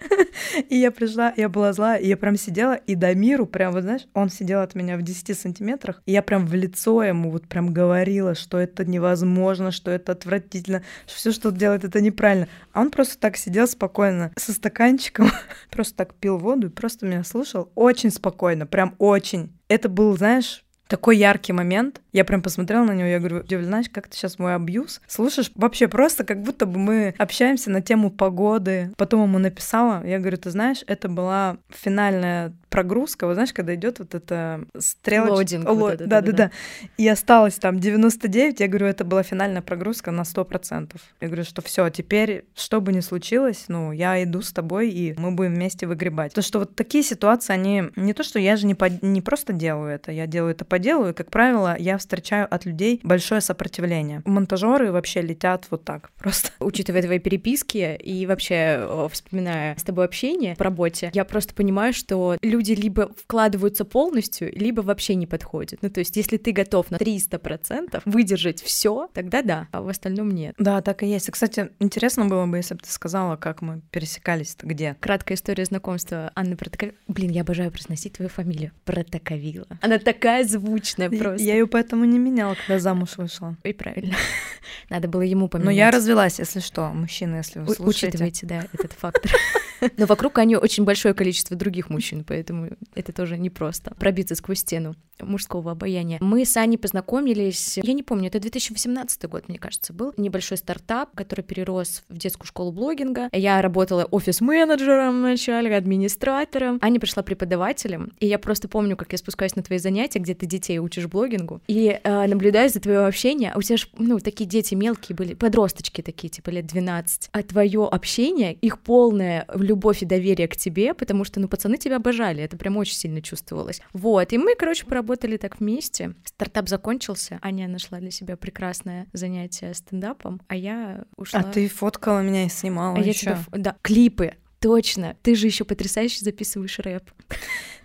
И 0.68 0.76
я 0.76 0.90
пришла, 0.90 1.32
я 1.36 1.48
была 1.48 1.72
зла, 1.72 1.96
и 1.96 2.06
я 2.06 2.16
прям 2.16 2.36
сидела, 2.36 2.74
и 2.74 2.94
Дамиру 2.94 3.46
прям, 3.46 3.72
вот 3.72 3.82
знаешь, 3.82 4.06
он 4.14 4.30
сидел 4.30 4.60
от 4.60 4.74
меня 4.74 4.96
в 4.96 5.02
10 5.02 5.38
сантиметрах, 5.38 6.02
и 6.06 6.12
я 6.12 6.22
прям 6.22 6.46
в 6.46 6.54
лицо 6.54 7.02
ему 7.02 7.30
вот 7.30 7.46
прям 7.46 7.72
говорила, 7.72 8.34
что 8.34 8.58
это 8.58 8.84
невозможно, 8.84 9.70
что 9.70 9.90
это 9.90 10.12
отвратительно, 10.12 10.82
что 11.06 11.16
все, 11.16 11.32
что 11.32 11.48
он 11.48 11.54
делает, 11.54 11.84
это 11.84 12.00
неправильно. 12.00 12.48
А 12.72 12.80
он 12.80 12.90
просто 12.90 13.18
так 13.18 13.36
сидел 13.36 13.66
спокойно 13.66 14.32
со 14.36 14.52
стаканчиком, 14.52 15.30
просто 15.70 15.96
так 15.96 16.14
пил 16.14 16.38
воду 16.38 16.68
и 16.68 16.70
просто 16.70 17.06
меня 17.06 17.24
слушал 17.24 17.70
очень 17.74 18.10
спокойно, 18.10 18.66
прям 18.66 18.94
очень. 18.98 19.52
Это 19.68 19.88
был, 19.88 20.16
знаешь, 20.16 20.64
такой 20.90 21.16
яркий 21.16 21.52
момент. 21.52 22.00
Я 22.12 22.24
прям 22.24 22.42
посмотрела 22.42 22.84
на 22.84 22.92
него, 22.92 23.06
я 23.06 23.20
говорю, 23.20 23.38
удивлена, 23.38 23.82
как 23.92 24.08
ты 24.08 24.16
сейчас 24.16 24.40
мой 24.40 24.56
абьюз 24.56 25.00
слушаешь? 25.06 25.52
Вообще 25.54 25.86
просто 25.86 26.24
как 26.24 26.42
будто 26.42 26.66
бы 26.66 26.78
мы 26.78 27.14
общаемся 27.16 27.70
на 27.70 27.80
тему 27.80 28.10
погоды. 28.10 28.92
Потом 28.96 29.22
ему 29.22 29.38
написала, 29.38 30.04
я 30.04 30.18
говорю, 30.18 30.36
ты 30.36 30.50
знаешь, 30.50 30.82
это 30.88 31.08
была 31.08 31.58
финальная 31.70 32.52
прогрузка, 32.70 33.26
вот 33.26 33.34
знаешь, 33.34 33.52
когда 33.52 33.74
идет 33.74 33.98
вот 33.98 34.14
эта 34.14 34.62
стрелочка. 34.78 35.32
Лодинг. 35.32 35.68
Ло... 35.68 35.74
Вот 35.74 35.94
это, 35.94 36.06
да, 36.06 36.20
да, 36.20 36.32
да, 36.32 36.36
да. 36.36 36.50
И 36.96 37.06
осталось 37.08 37.54
там 37.54 37.78
99, 37.78 38.60
я 38.60 38.68
говорю, 38.68 38.86
это 38.86 39.04
была 39.04 39.22
финальная 39.22 39.60
прогрузка 39.60 40.12
на 40.12 40.22
100%. 40.22 40.96
Я 41.20 41.26
говорю, 41.26 41.44
что 41.44 41.62
все, 41.62 41.88
теперь, 41.90 42.44
что 42.54 42.80
бы 42.80 42.92
ни 42.92 43.00
случилось, 43.00 43.64
ну, 43.68 43.92
я 43.92 44.22
иду 44.22 44.40
с 44.40 44.52
тобой, 44.52 44.90
и 44.90 45.14
мы 45.18 45.32
будем 45.32 45.54
вместе 45.54 45.86
выгребать. 45.86 46.32
То, 46.32 46.42
что 46.42 46.60
вот 46.60 46.76
такие 46.76 47.04
ситуации, 47.04 47.52
они 47.52 47.84
не 47.96 48.14
то, 48.14 48.22
что 48.22 48.38
я 48.38 48.56
же 48.56 48.66
не, 48.66 48.74
по... 48.74 48.88
не 48.88 49.20
просто 49.20 49.52
делаю 49.52 49.90
это, 49.92 50.12
я 50.12 50.26
делаю 50.26 50.52
это 50.52 50.64
по 50.64 50.78
делу, 50.78 51.08
и, 51.08 51.12
как 51.12 51.30
правило, 51.30 51.76
я 51.78 51.98
встречаю 51.98 52.46
от 52.52 52.64
людей 52.64 53.00
большое 53.02 53.40
сопротивление. 53.40 54.22
Монтажеры 54.24 54.92
вообще 54.92 55.20
летят 55.20 55.66
вот 55.70 55.84
так 55.84 56.10
просто. 56.18 56.50
Учитывая 56.60 57.02
твои 57.02 57.18
переписки 57.18 57.96
и 57.96 58.26
вообще 58.26 59.08
вспоминая 59.10 59.76
с 59.76 59.82
тобой 59.82 60.04
общение 60.04 60.54
по 60.54 60.64
работе, 60.64 61.10
я 61.12 61.24
просто 61.24 61.52
понимаю, 61.54 61.92
что 61.92 62.36
люди 62.42 62.59
люди 62.60 62.72
либо 62.72 63.10
вкладываются 63.16 63.86
полностью, 63.86 64.52
либо 64.54 64.82
вообще 64.82 65.14
не 65.14 65.26
подходят. 65.26 65.80
Ну, 65.82 65.88
то 65.88 66.00
есть, 66.00 66.16
если 66.16 66.36
ты 66.36 66.52
готов 66.52 66.90
на 66.90 66.96
300% 66.96 68.02
выдержать 68.04 68.62
все, 68.62 69.08
тогда 69.14 69.42
да, 69.42 69.68
а 69.72 69.80
в 69.80 69.88
остальном 69.88 70.30
нет. 70.30 70.54
Да, 70.58 70.82
так 70.82 71.02
и 71.02 71.06
есть. 71.06 71.28
И, 71.28 71.32
кстати, 71.32 71.70
интересно 71.78 72.26
было 72.26 72.44
бы, 72.46 72.58
если 72.58 72.74
бы 72.74 72.80
ты 72.80 72.90
сказала, 72.90 73.36
как 73.36 73.62
мы 73.62 73.80
пересекались-то 73.90 74.66
где. 74.66 74.96
Краткая 75.00 75.36
история 75.36 75.64
знакомства 75.64 76.32
Анны 76.34 76.56
Протоковила. 76.56 76.96
Блин, 77.08 77.30
я 77.30 77.40
обожаю 77.40 77.70
произносить 77.70 78.14
твою 78.14 78.28
фамилию. 78.28 78.72
Протоковила. 78.84 79.66
Она 79.80 79.98
такая 79.98 80.44
звучная 80.44 81.08
просто. 81.08 81.42
Я 81.42 81.54
ее 81.54 81.66
поэтому 81.66 82.04
не 82.04 82.18
меняла, 82.18 82.54
когда 82.54 82.78
замуж 82.78 83.16
вышла. 83.16 83.56
И 83.62 83.72
правильно. 83.72 84.14
Надо 84.90 85.08
было 85.08 85.22
ему 85.22 85.48
поменять. 85.48 85.64
Но 85.64 85.70
я 85.70 85.90
развелась, 85.90 86.38
если 86.38 86.60
что, 86.60 86.90
мужчины, 86.90 87.36
если 87.36 87.60
вы 87.60 87.74
слушаете. 87.74 88.08
Учитывайте, 88.08 88.46
да, 88.46 88.66
этот 88.74 88.92
фактор. 88.92 89.32
Но 89.96 90.06
вокруг 90.06 90.38
они 90.38 90.56
очень 90.56 90.84
большое 90.84 91.14
количество 91.14 91.56
других 91.56 91.88
мужчин, 91.88 92.24
поэтому 92.24 92.49
это 92.94 93.12
тоже 93.12 93.38
непросто 93.38 93.94
пробиться 93.98 94.34
сквозь 94.34 94.58
стену 94.58 94.94
мужского 95.22 95.72
обаяния. 95.72 96.18
Мы 96.20 96.44
с 96.44 96.56
Аней 96.56 96.78
познакомились, 96.78 97.78
я 97.82 97.92
не 97.92 98.02
помню, 98.02 98.28
это 98.28 98.40
2018 98.40 99.24
год, 99.28 99.48
мне 99.48 99.58
кажется, 99.58 99.92
был 99.92 100.12
небольшой 100.16 100.56
стартап, 100.56 101.10
который 101.14 101.42
перерос 101.42 102.02
в 102.08 102.16
детскую 102.16 102.46
школу 102.46 102.72
блогинга. 102.72 103.28
Я 103.32 103.60
работала 103.62 104.04
офис-менеджером 104.04 105.20
вначале, 105.20 105.76
администратором. 105.76 106.78
Аня 106.82 107.00
пришла 107.00 107.22
преподавателем, 107.22 108.12
и 108.18 108.26
я 108.26 108.38
просто 108.38 108.68
помню, 108.68 108.96
как 108.96 109.12
я 109.12 109.18
спускаюсь 109.18 109.56
на 109.56 109.62
твои 109.62 109.78
занятия, 109.78 110.18
где 110.18 110.34
ты 110.34 110.46
детей 110.46 110.78
учишь 110.78 111.06
блогингу, 111.06 111.60
и 111.66 111.98
э, 112.02 112.26
наблюдаю 112.26 112.68
за 112.68 112.80
твоего 112.80 113.06
общения. 113.06 113.52
А 113.54 113.58
у 113.58 113.62
тебя 113.62 113.76
же, 113.76 113.86
ну, 113.98 114.18
такие 114.18 114.48
дети 114.48 114.74
мелкие 114.74 115.16
были, 115.16 115.34
подросточки 115.34 116.02
такие, 116.02 116.28
типа 116.28 116.50
лет 116.50 116.66
12. 116.66 117.30
А 117.32 117.42
твое 117.42 117.86
общение, 117.86 118.54
их 118.54 118.78
полная 118.78 119.46
любовь 119.54 120.02
и 120.02 120.06
доверие 120.06 120.48
к 120.48 120.56
тебе, 120.56 120.94
потому 120.94 121.24
что, 121.24 121.40
ну, 121.40 121.48
пацаны 121.48 121.76
тебя 121.76 121.96
обожали, 121.96 122.39
это 122.44 122.56
прям 122.56 122.76
очень 122.76 122.94
сильно 122.94 123.22
чувствовалось. 123.22 123.80
Вот, 123.92 124.32
и 124.32 124.38
мы, 124.38 124.54
короче, 124.56 124.86
поработали 124.86 125.10
работали 125.10 125.36
так 125.36 125.60
вместе. 125.60 126.14
Стартап 126.24 126.68
закончился, 126.68 127.38
Аня 127.42 127.68
нашла 127.68 127.98
для 127.98 128.10
себя 128.10 128.36
прекрасное 128.36 129.06
занятие 129.12 129.74
стендапом, 129.74 130.40
а 130.48 130.56
я 130.56 131.04
ушла. 131.16 131.40
А 131.40 131.42
ты 131.42 131.68
фоткала 131.68 132.20
меня 132.20 132.44
и 132.44 132.48
снимала 132.48 132.96
а 132.96 133.00
еще. 133.00 133.08
Я 133.08 133.14
тебя... 133.14 133.58
Да, 133.58 133.76
клипы. 133.82 134.34
Точно, 134.60 135.16
ты 135.22 135.34
же 135.34 135.46
еще 135.46 135.64
потрясающе 135.64 136.24
записываешь 136.24 136.78
рэп. 136.78 137.10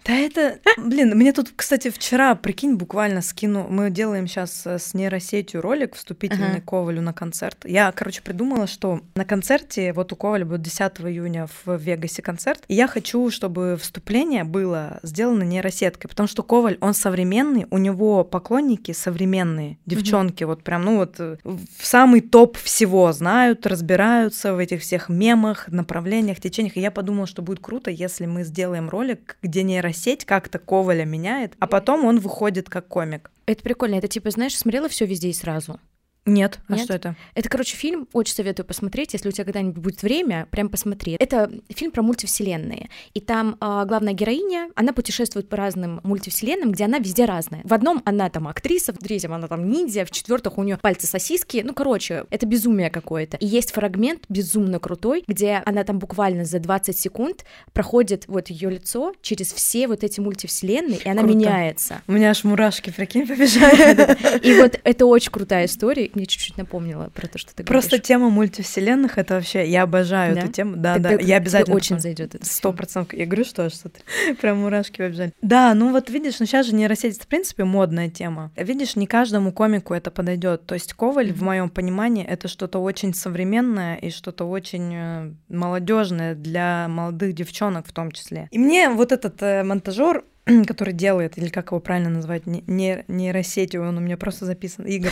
Да 0.05 0.13
это, 0.13 0.59
блин, 0.77 1.17
мне 1.17 1.33
тут, 1.33 1.51
кстати, 1.55 1.89
вчера, 1.89 2.35
прикинь, 2.35 2.75
буквально 2.75 3.23
скину, 3.23 3.65
мы 3.67 3.89
делаем 3.89 4.27
сейчас 4.27 4.65
с 4.67 4.93
нейросетью 4.93 5.61
ролик 5.61 5.95
вступительный 5.95 6.57
ага. 6.57 6.61
Ковалю 6.61 7.01
на 7.01 7.11
концерт. 7.11 7.57
Я, 7.65 7.91
короче, 7.91 8.21
придумала, 8.21 8.67
что 8.67 9.01
на 9.15 9.25
концерте, 9.25 9.93
вот 9.93 10.13
у 10.13 10.15
Коваля 10.15 10.45
будет 10.45 10.61
10 10.61 10.79
июня 11.05 11.47
в 11.47 11.75
Вегасе 11.77 12.21
концерт, 12.21 12.63
и 12.67 12.75
я 12.75 12.87
хочу, 12.87 13.31
чтобы 13.31 13.77
вступление 13.81 14.43
было 14.43 14.99
сделано 15.01 15.41
нейросеткой, 15.41 16.07
потому 16.07 16.27
что 16.27 16.43
Коваль, 16.43 16.77
он 16.81 16.93
современный, 16.93 17.65
у 17.71 17.79
него 17.79 18.23
поклонники 18.23 18.91
современные, 18.91 19.79
девчонки, 19.87 20.43
угу. 20.43 20.51
вот 20.51 20.63
прям, 20.63 20.85
ну 20.85 20.97
вот 20.97 21.17
в 21.17 21.65
самый 21.81 22.21
топ 22.21 22.57
всего 22.57 23.11
знают, 23.11 23.65
разбираются 23.65 24.53
в 24.53 24.59
этих 24.59 24.81
всех 24.81 25.09
мемах, 25.09 25.67
направлениях, 25.69 26.39
течениях, 26.39 26.64
и 26.73 26.81
я 26.81 26.91
подумала, 26.91 27.27
что 27.27 27.41
будет 27.41 27.59
круто, 27.59 27.91
если 27.91 28.25
мы 28.25 28.43
сделаем 28.43 28.89
ролик, 28.89 29.37
где 29.41 29.63
нейросеть 29.63 30.25
как-то 30.25 30.59
Коваля 30.59 31.05
меняет, 31.05 31.53
а 31.59 31.67
потом 31.67 32.05
он 32.05 32.19
выходит 32.19 32.69
как 32.69 32.87
комик. 32.87 33.31
Это 33.45 33.61
прикольно. 33.61 33.95
Это 33.95 34.07
типа, 34.07 34.31
знаешь, 34.31 34.57
смотрела 34.57 34.89
все 34.89 35.05
везде 35.05 35.29
и 35.29 35.33
сразу. 35.33 35.79
Нет, 36.25 36.59
а 36.67 36.73
Нет? 36.73 36.85
что 36.85 36.93
это? 36.95 37.15
Это, 37.35 37.49
короче, 37.49 37.77
фильм, 37.77 38.07
очень 38.11 38.33
советую 38.33 38.65
посмотреть, 38.65 39.13
если 39.13 39.29
у 39.29 39.31
тебя 39.31 39.45
когда-нибудь 39.45 39.77
будет 39.77 40.01
время, 40.01 40.47
прям 40.49 40.69
посмотри. 40.69 41.17
Это 41.19 41.51
фильм 41.69 41.91
про 41.91 42.01
мультивселенные, 42.01 42.89
и 43.13 43.19
там 43.19 43.57
э, 43.61 43.85
главная 43.85 44.13
героиня, 44.13 44.69
она 44.75 44.91
путешествует 44.91 45.47
по 45.47 45.55
разным 45.55 46.01
мультивселенным, 46.03 46.71
где 46.71 46.85
она 46.85 46.97
везде 46.97 47.25
разная. 47.25 47.61
В 47.63 47.73
одном 47.73 48.01
она 48.05 48.29
там 48.29 48.47
актриса, 48.47 48.91
в 48.91 48.97
третьем 48.97 49.33
она 49.33 49.47
там 49.47 49.69
ниндзя, 49.69 50.03
в 50.05 50.11
четвертых 50.11 50.57
у 50.57 50.63
нее 50.63 50.77
пальцы 50.77 51.05
сосиски, 51.05 51.61
ну, 51.63 51.73
короче, 51.73 52.25
это 52.31 52.47
безумие 52.47 52.89
какое-то. 52.89 53.37
И 53.37 53.45
есть 53.45 53.71
фрагмент 53.71 54.23
безумно 54.27 54.79
крутой, 54.79 55.23
где 55.27 55.61
она 55.63 55.83
там 55.83 55.99
буквально 55.99 56.45
за 56.45 56.59
20 56.59 56.97
секунд 56.97 57.45
проходит 57.73 58.27
вот 58.27 58.47
ее 58.47 58.71
лицо 58.71 59.13
через 59.21 59.53
все 59.53 59.87
вот 59.87 60.03
эти 60.03 60.19
мультивселенные, 60.19 60.97
и 60.97 61.07
она 61.07 61.21
Круто. 61.21 61.37
меняется. 61.37 62.01
У 62.07 62.13
меня 62.13 62.31
аж 62.31 62.43
мурашки, 62.43 62.89
прикинь, 62.89 63.27
побежали. 63.27 64.39
И 64.43 64.59
вот 64.59 64.79
это 64.83 65.05
очень 65.05 65.31
крутая 65.31 65.65
история, 65.65 66.09
мне 66.15 66.25
чуть-чуть 66.25 66.57
напомнила 66.57 67.09
про 67.13 67.27
то, 67.27 67.37
что 67.37 67.55
ты 67.55 67.63
Просто 67.63 67.91
говоришь. 67.91 68.07
тема 68.07 68.29
мультивселенных 68.29 69.17
это 69.17 69.35
вообще 69.35 69.67
я 69.67 69.83
обожаю 69.83 70.35
да? 70.35 70.41
эту 70.41 70.51
тему. 70.51 70.75
Да, 70.75 70.93
так 70.95 71.03
да. 71.03 71.23
я 71.23 71.37
обязательно 71.37 71.75
очень 71.75 71.99
зайдет. 71.99 72.35
Сто 72.41 72.73
процентов. 72.73 73.13
Я 73.17 73.25
говорю, 73.25 73.45
что 73.45 73.69
что-то 73.69 73.99
прям 74.41 74.59
мурашки 74.59 74.97
побежали. 74.97 75.33
Да, 75.41 75.73
ну 75.73 75.91
вот 75.91 76.09
видишь, 76.09 76.39
ну 76.39 76.45
сейчас 76.45 76.67
же 76.67 76.75
нейросеть 76.75 77.21
в 77.21 77.27
принципе 77.27 77.63
модная 77.63 78.09
тема. 78.09 78.51
Видишь, 78.55 78.95
не 78.95 79.07
каждому 79.07 79.51
комику 79.51 79.93
это 79.93 80.11
подойдет. 80.11 80.65
То 80.65 80.75
есть 80.75 80.93
Коваль, 80.93 81.29
mm-hmm. 81.29 81.33
в 81.33 81.43
моем 81.43 81.69
понимании, 81.69 82.25
это 82.25 82.47
что-то 82.47 82.79
очень 82.79 83.13
современное 83.13 83.95
и 83.95 84.09
что-то 84.09 84.45
очень 84.45 84.93
э, 84.93 85.31
молодежное 85.49 86.35
для 86.35 86.87
молодых 86.87 87.33
девчонок 87.33 87.87
в 87.87 87.93
том 87.93 88.11
числе. 88.11 88.47
И 88.51 88.59
мне 88.59 88.89
вот 88.89 89.11
этот 89.11 89.41
э, 89.41 89.63
монтажер 89.63 90.23
который 90.67 90.93
делает, 90.93 91.37
или 91.37 91.49
как 91.49 91.71
его 91.71 91.79
правильно 91.79 92.09
назвать, 92.09 92.45
не, 92.45 93.03
нейросетью, 93.07 93.83
он 93.83 93.97
у 93.97 94.01
меня 94.01 94.17
просто 94.17 94.45
записан, 94.45 94.85
Игорь 94.85 95.11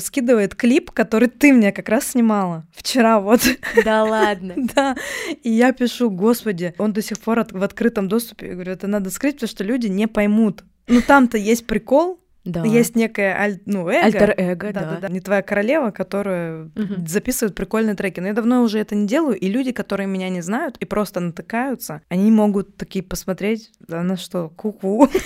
скидывает 0.00 0.54
клип, 0.54 0.90
который 0.90 1.28
ты 1.28 1.52
мне 1.52 1.72
как 1.72 1.88
раз 1.88 2.08
снимала 2.08 2.64
вчера 2.72 3.20
вот. 3.20 3.40
Да 3.84 4.04
ладно. 4.04 4.54
да. 4.74 4.96
И 5.42 5.50
я 5.50 5.72
пишу, 5.72 6.10
господи, 6.10 6.74
он 6.78 6.92
до 6.92 7.02
сих 7.02 7.18
пор 7.18 7.46
в 7.50 7.62
открытом 7.62 8.08
доступе. 8.08 8.48
Я 8.48 8.54
говорю, 8.54 8.72
это 8.72 8.86
надо 8.86 9.10
скрыть, 9.10 9.36
потому 9.36 9.48
что 9.48 9.64
люди 9.64 9.86
не 9.86 10.06
поймут. 10.06 10.64
Ну 10.88 11.00
там-то 11.02 11.38
есть 11.38 11.66
прикол, 11.66 12.20
да. 12.44 12.64
Есть 12.64 12.96
некое 12.96 13.36
аль, 13.38 13.60
ну, 13.66 13.88
эго. 13.88 14.06
Альтер-эго, 14.06 14.72
да, 14.72 14.80
да. 14.80 14.98
да. 15.02 15.08
Не 15.08 15.20
твоя 15.20 15.42
королева, 15.42 15.90
которая 15.90 16.64
угу. 16.64 17.06
записывает 17.06 17.54
прикольные 17.54 17.94
треки. 17.94 18.18
Но 18.20 18.28
я 18.28 18.32
давно 18.32 18.62
уже 18.62 18.78
это 18.78 18.94
не 18.94 19.06
делаю, 19.06 19.38
и 19.38 19.46
люди, 19.48 19.72
которые 19.72 20.06
меня 20.06 20.30
не 20.30 20.40
знают 20.40 20.78
и 20.78 20.86
просто 20.86 21.20
натыкаются, 21.20 22.00
они 22.08 22.30
могут 22.30 22.76
такие 22.76 23.04
посмотреть, 23.04 23.70
она 23.88 24.16
что, 24.16 24.48
куку. 24.56 25.08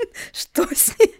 что 0.32 0.66
с 0.74 0.98
ней? 0.98 1.14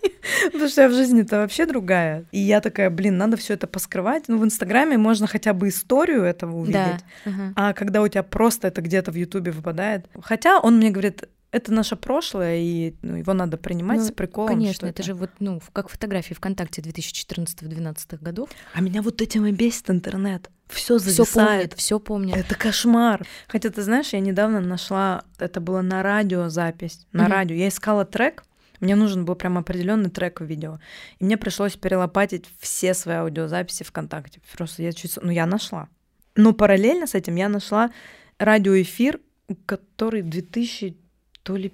Потому 0.44 0.68
что 0.68 0.82
я 0.82 0.88
в 0.88 0.92
жизни-то 0.92 1.38
вообще 1.38 1.66
другая. 1.66 2.24
И 2.32 2.38
я 2.38 2.60
такая, 2.60 2.90
блин, 2.90 3.18
надо 3.18 3.36
все 3.36 3.54
это 3.54 3.66
поскрывать. 3.66 4.24
Ну, 4.28 4.38
в 4.38 4.44
Инстаграме 4.44 4.98
можно 4.98 5.26
хотя 5.26 5.52
бы 5.52 5.68
историю 5.68 6.22
этого 6.22 6.56
увидеть. 6.56 7.04
Да. 7.24 7.52
А 7.56 7.72
когда 7.72 8.02
у 8.02 8.08
тебя 8.08 8.22
просто 8.22 8.68
это 8.68 8.80
где-то 8.80 9.12
в 9.12 9.14
Ютубе 9.14 9.52
выпадает. 9.52 10.06
Хотя 10.22 10.60
он 10.60 10.76
мне 10.76 10.90
говорит, 10.90 11.28
это 11.52 11.72
наше 11.72 11.96
прошлое, 11.96 12.58
и 12.58 12.94
ну, 13.02 13.16
его 13.16 13.32
надо 13.32 13.56
принимать 13.56 13.98
ну, 13.98 14.04
с 14.04 14.12
приколом. 14.12 14.48
Конечно, 14.50 14.86
это, 14.86 15.02
же 15.02 15.14
вот, 15.14 15.30
ну, 15.40 15.60
как 15.72 15.88
фотографии 15.88 16.34
ВКонтакте 16.34 16.80
2014-2012 16.82 18.22
годов. 18.22 18.50
А 18.72 18.80
меня 18.80 19.02
вот 19.02 19.20
этим 19.20 19.46
и 19.46 19.52
бесит 19.52 19.90
интернет. 19.90 20.48
Все 20.68 20.98
зависает. 20.98 21.74
Все 21.74 21.98
помнит, 21.98 22.36
Это 22.36 22.54
кошмар. 22.54 23.26
Хотя 23.48 23.70
ты 23.70 23.82
знаешь, 23.82 24.10
я 24.12 24.20
недавно 24.20 24.60
нашла, 24.60 25.24
это 25.38 25.60
было 25.60 25.80
на 25.80 26.02
радио 26.02 26.48
запись, 26.48 27.06
на 27.12 27.26
mm-hmm. 27.26 27.28
радио. 27.28 27.56
Я 27.56 27.68
искала 27.68 28.04
трек, 28.04 28.44
мне 28.80 28.96
нужен 28.96 29.24
был 29.24 29.34
прям 29.34 29.58
определенный 29.58 30.10
трек 30.10 30.40
в 30.40 30.44
видео. 30.44 30.80
И 31.18 31.24
мне 31.24 31.36
пришлось 31.36 31.76
перелопатить 31.76 32.46
все 32.58 32.94
свои 32.94 33.16
аудиозаписи 33.16 33.84
ВКонтакте. 33.84 34.40
Просто 34.56 34.82
я 34.82 34.92
чуть... 34.92 35.18
Ну, 35.22 35.30
я 35.30 35.46
нашла. 35.46 35.88
Но 36.34 36.52
параллельно 36.52 37.06
с 37.06 37.14
этим 37.14 37.36
я 37.36 37.48
нашла 37.48 37.90
радиоэфир, 38.38 39.20
который 39.66 40.22
2000 40.22 40.96
то 41.42 41.56
ли 41.56 41.72